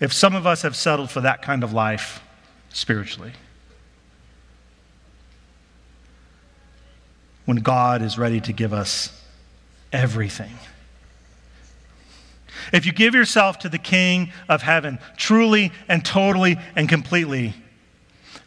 if 0.00 0.12
some 0.12 0.34
of 0.34 0.46
us 0.46 0.62
have 0.62 0.74
settled 0.74 1.10
for 1.10 1.20
that 1.20 1.42
kind 1.42 1.62
of 1.62 1.72
life 1.72 2.22
spiritually. 2.70 3.32
when 7.44 7.58
God 7.58 8.02
is 8.02 8.18
ready 8.18 8.40
to 8.40 8.52
give 8.52 8.72
us 8.72 9.22
everything. 9.92 10.52
If 12.72 12.86
you 12.86 12.92
give 12.92 13.14
yourself 13.14 13.58
to 13.60 13.68
the 13.68 13.78
King 13.78 14.32
of 14.48 14.62
heaven 14.62 14.98
truly 15.16 15.72
and 15.88 16.04
totally 16.04 16.56
and 16.74 16.88
completely, 16.88 17.54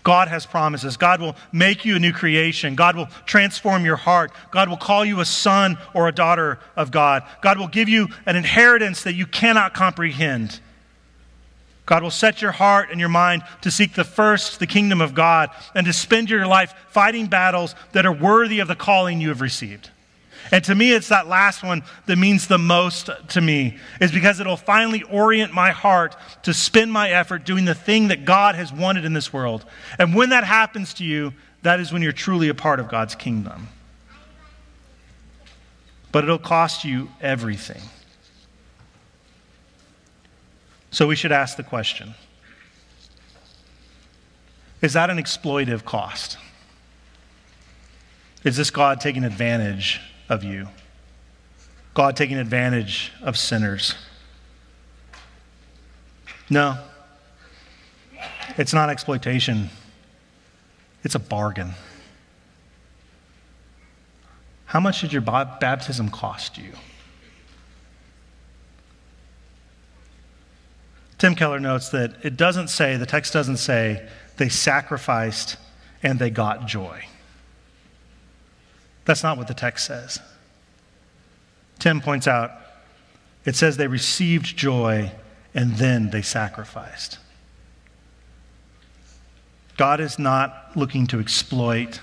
God 0.08 0.30
has 0.30 0.46
promises. 0.46 0.96
God 0.96 1.20
will 1.20 1.36
make 1.52 1.84
you 1.84 1.98
a 1.98 2.00
new 2.00 2.14
creation. 2.14 2.76
God 2.76 2.96
will 2.96 3.10
transform 3.26 3.84
your 3.84 3.98
heart. 3.98 4.32
God 4.52 4.70
will 4.70 4.78
call 4.78 5.04
you 5.04 5.20
a 5.20 5.26
son 5.26 5.78
or 5.94 6.08
a 6.08 6.14
daughter 6.14 6.60
of 6.78 6.92
God. 6.92 7.24
God 7.42 7.60
will 7.60 7.68
give 7.68 7.90
you 7.90 8.08
an 8.26 8.38
inheritance 8.38 9.04
that 9.04 9.16
you 9.16 9.26
cannot 9.26 9.74
comprehend. 9.74 10.62
God 11.86 12.04
will 12.04 12.10
set 12.10 12.42
your 12.42 12.54
heart 12.54 12.88
and 12.90 13.02
your 13.02 13.10
mind 13.10 13.44
to 13.64 13.70
seek 13.70 13.96
the 13.96 14.06
first, 14.06 14.62
the 14.62 14.66
kingdom 14.66 15.02
of 15.02 15.14
God, 15.14 15.50
and 15.76 15.86
to 15.86 15.92
spend 15.92 16.30
your 16.30 16.48
life 16.48 16.74
fighting 16.88 17.28
battles 17.28 17.76
that 17.92 18.06
are 18.06 18.14
worthy 18.14 18.60
of 18.60 18.70
the 18.70 18.78
calling 18.78 19.20
you 19.20 19.28
have 19.28 19.42
received. 19.42 19.92
And 20.52 20.64
to 20.66 20.76
me, 20.76 20.94
it's 20.94 21.10
that 21.10 21.28
last 21.28 21.64
one 21.64 21.84
that 22.06 22.18
means 22.18 22.48
the 22.48 22.58
most 22.58 23.10
to 23.30 23.42
me, 23.42 23.78
is 24.00 24.12
because 24.12 24.40
it'll 24.40 24.58
finally 24.58 25.04
orient 25.04 25.54
my 25.54 25.72
heart 25.72 26.16
to 26.44 26.54
spend 26.54 26.92
my 26.92 27.10
effort 27.10 27.44
doing 27.44 27.66
the 27.66 27.76
thing 27.76 28.08
that 28.10 28.26
God 28.26 28.56
has 28.56 28.72
wanted 28.72 29.06
in 29.06 29.14
this 29.14 29.34
world. 29.34 29.66
And 30.00 30.16
when 30.16 30.30
that 30.30 30.44
happens 30.44 30.94
to 30.96 31.04
you, 31.04 31.34
that 31.64 31.80
is 31.80 31.92
when 31.92 32.02
you're 32.02 32.12
truly 32.12 32.50
a 32.50 32.54
part 32.54 32.80
of 32.80 32.88
God's 32.88 33.16
kingdom. 33.16 33.68
But 36.12 36.24
it'll 36.24 36.38
cost 36.38 36.86
you 36.86 37.10
everything. 37.20 37.82
So 40.92 41.08
we 41.08 41.16
should 41.16 41.32
ask 41.32 41.58
the 41.58 41.64
question 41.64 42.16
Is 44.82 44.94
that 44.94 45.10
an 45.10 45.18
exploitive 45.18 45.84
cost? 45.84 46.38
Is 48.44 48.56
this 48.56 48.70
God 48.70 49.02
taking 49.02 49.26
advantage 49.26 50.00
of 50.30 50.44
you? 50.44 50.68
God 51.94 52.16
taking 52.16 52.38
advantage 52.38 53.12
of 53.22 53.38
sinners? 53.38 53.96
No. 56.50 56.78
It's 58.58 58.74
not 58.74 58.90
exploitation, 58.90 59.70
it's 61.04 61.16
a 61.16 61.20
bargain. 61.20 61.72
How 64.66 64.80
much 64.80 65.02
did 65.02 65.14
your 65.14 65.22
baptism 65.22 66.10
cost 66.10 66.58
you? 66.58 66.74
Tim 71.18 71.36
Keller 71.36 71.60
notes 71.60 71.90
that 71.90 72.14
it 72.24 72.38
doesn't 72.38 72.68
say, 72.68 72.96
the 72.96 73.06
text 73.06 73.34
doesn't 73.34 73.58
say, 73.58 74.08
they 74.38 74.50
sacrificed 74.50 75.58
and 76.04 76.20
they 76.20 76.30
got 76.30 76.68
joy. 76.68 77.06
That's 79.08 79.24
not 79.24 79.38
what 79.38 79.48
the 79.48 79.54
text 79.54 79.88
says. 79.88 80.20
Tim 81.80 82.02
points 82.02 82.28
out, 82.28 82.52
it 83.46 83.56
says 83.56 83.78
they 83.78 83.88
received 83.88 84.58
joy 84.58 85.14
and 85.56 85.78
then 85.78 86.10
they 86.10 86.22
sacrificed. 86.22 87.18
God 89.78 90.02
is 90.02 90.20
not 90.20 90.72
looking 90.76 91.08
to 91.08 91.22
exploit 91.22 92.02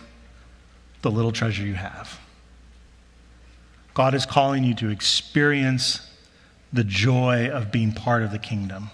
the 1.03 1.11
little 1.11 1.31
treasure 1.31 1.67
you 1.67 1.75
have. 1.75 2.19
God 3.93 4.15
is 4.15 4.25
calling 4.25 4.65
you 4.65 4.75
to 4.77 4.89
experience 4.89 6.11
the 6.73 6.85
joy 6.85 7.51
of 7.51 7.71
being 7.71 7.93
part 7.93 8.23
of 8.23 8.31
the 8.31 8.39
kingdom, 8.39 8.89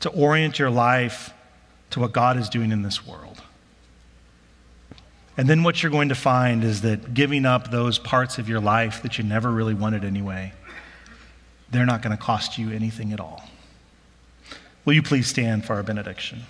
to 0.00 0.08
orient 0.10 0.60
your 0.60 0.70
life 0.70 1.34
to 1.90 1.98
what 1.98 2.12
God 2.12 2.36
is 2.36 2.48
doing 2.48 2.70
in 2.70 2.82
this 2.82 3.04
world. 3.04 3.42
And 5.36 5.48
then 5.48 5.62
what 5.62 5.82
you're 5.82 5.92
going 5.92 6.08
to 6.08 6.14
find 6.14 6.64
is 6.64 6.80
that 6.82 7.12
giving 7.12 7.44
up 7.44 7.70
those 7.70 7.98
parts 7.98 8.38
of 8.38 8.48
your 8.48 8.60
life 8.60 9.02
that 9.02 9.18
you 9.18 9.24
never 9.24 9.50
really 9.50 9.74
wanted 9.74 10.04
anyway, 10.04 10.52
they're 11.70 11.86
not 11.86 12.00
going 12.00 12.16
to 12.16 12.22
cost 12.22 12.56
you 12.56 12.70
anything 12.70 13.12
at 13.12 13.20
all. 13.20 13.42
Will 14.84 14.94
you 14.94 15.02
please 15.02 15.26
stand 15.26 15.64
for 15.64 15.74
our 15.74 15.82
benediction? 15.82 16.44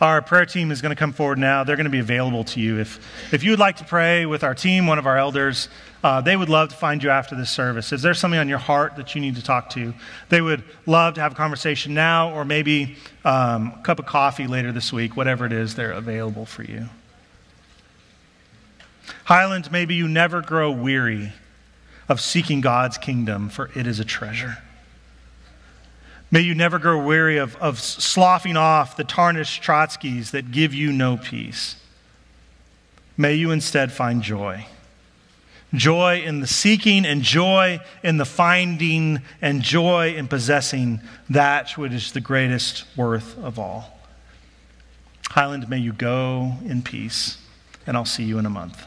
Our 0.00 0.22
prayer 0.22 0.46
team 0.46 0.70
is 0.70 0.80
going 0.80 0.94
to 0.94 0.98
come 0.98 1.12
forward 1.12 1.38
now. 1.38 1.64
They're 1.64 1.74
going 1.74 1.84
to 1.84 1.90
be 1.90 1.98
available 1.98 2.44
to 2.44 2.60
you. 2.60 2.78
If, 2.78 3.34
if 3.34 3.42
you 3.42 3.50
would 3.50 3.58
like 3.58 3.76
to 3.78 3.84
pray 3.84 4.26
with 4.26 4.44
our 4.44 4.54
team, 4.54 4.86
one 4.86 4.98
of 4.98 5.06
our 5.06 5.18
elders, 5.18 5.68
uh, 6.04 6.20
they 6.20 6.36
would 6.36 6.48
love 6.48 6.68
to 6.68 6.76
find 6.76 7.02
you 7.02 7.10
after 7.10 7.34
this 7.34 7.50
service. 7.50 7.92
Is 7.92 8.00
there 8.00 8.14
something 8.14 8.38
on 8.38 8.48
your 8.48 8.58
heart 8.58 8.94
that 8.96 9.16
you 9.16 9.20
need 9.20 9.34
to 9.36 9.42
talk 9.42 9.70
to? 9.70 9.92
They 10.28 10.40
would 10.40 10.62
love 10.86 11.14
to 11.14 11.20
have 11.20 11.32
a 11.32 11.34
conversation 11.34 11.94
now 11.94 12.32
or 12.32 12.44
maybe 12.44 12.96
um, 13.24 13.74
a 13.76 13.82
cup 13.82 13.98
of 13.98 14.06
coffee 14.06 14.46
later 14.46 14.70
this 14.70 14.92
week, 14.92 15.16
whatever 15.16 15.46
it 15.46 15.52
is, 15.52 15.74
they're 15.74 15.90
available 15.90 16.46
for 16.46 16.62
you. 16.62 16.88
Highlands, 19.24 19.70
maybe 19.72 19.96
you 19.96 20.06
never 20.06 20.42
grow 20.42 20.70
weary 20.70 21.32
of 22.08 22.20
seeking 22.20 22.60
God's 22.60 22.98
kingdom, 22.98 23.48
for 23.48 23.70
it 23.74 23.86
is 23.86 23.98
a 23.98 24.04
treasure. 24.04 24.58
May 26.30 26.40
you 26.40 26.54
never 26.54 26.78
grow 26.78 27.02
weary 27.02 27.38
of, 27.38 27.56
of 27.56 27.80
sloughing 27.80 28.56
off 28.56 28.96
the 28.96 29.04
tarnished 29.04 29.62
Trotskys 29.62 30.30
that 30.32 30.50
give 30.50 30.74
you 30.74 30.92
no 30.92 31.16
peace. 31.16 31.76
May 33.16 33.34
you 33.34 33.50
instead 33.50 33.92
find 33.92 34.22
joy. 34.22 34.66
Joy 35.74 36.22
in 36.24 36.40
the 36.40 36.46
seeking 36.46 37.04
and 37.04 37.22
joy 37.22 37.80
in 38.02 38.16
the 38.16 38.24
finding 38.24 39.20
and 39.42 39.62
joy 39.62 40.14
in 40.14 40.28
possessing 40.28 41.00
that 41.28 41.76
which 41.76 41.92
is 41.92 42.12
the 42.12 42.20
greatest 42.20 42.84
worth 42.96 43.36
of 43.38 43.58
all. 43.58 43.98
Highland, 45.30 45.68
may 45.68 45.78
you 45.78 45.92
go 45.92 46.54
in 46.64 46.82
peace, 46.82 47.36
and 47.86 47.96
I'll 47.96 48.06
see 48.06 48.24
you 48.24 48.38
in 48.38 48.46
a 48.46 48.50
month. 48.50 48.82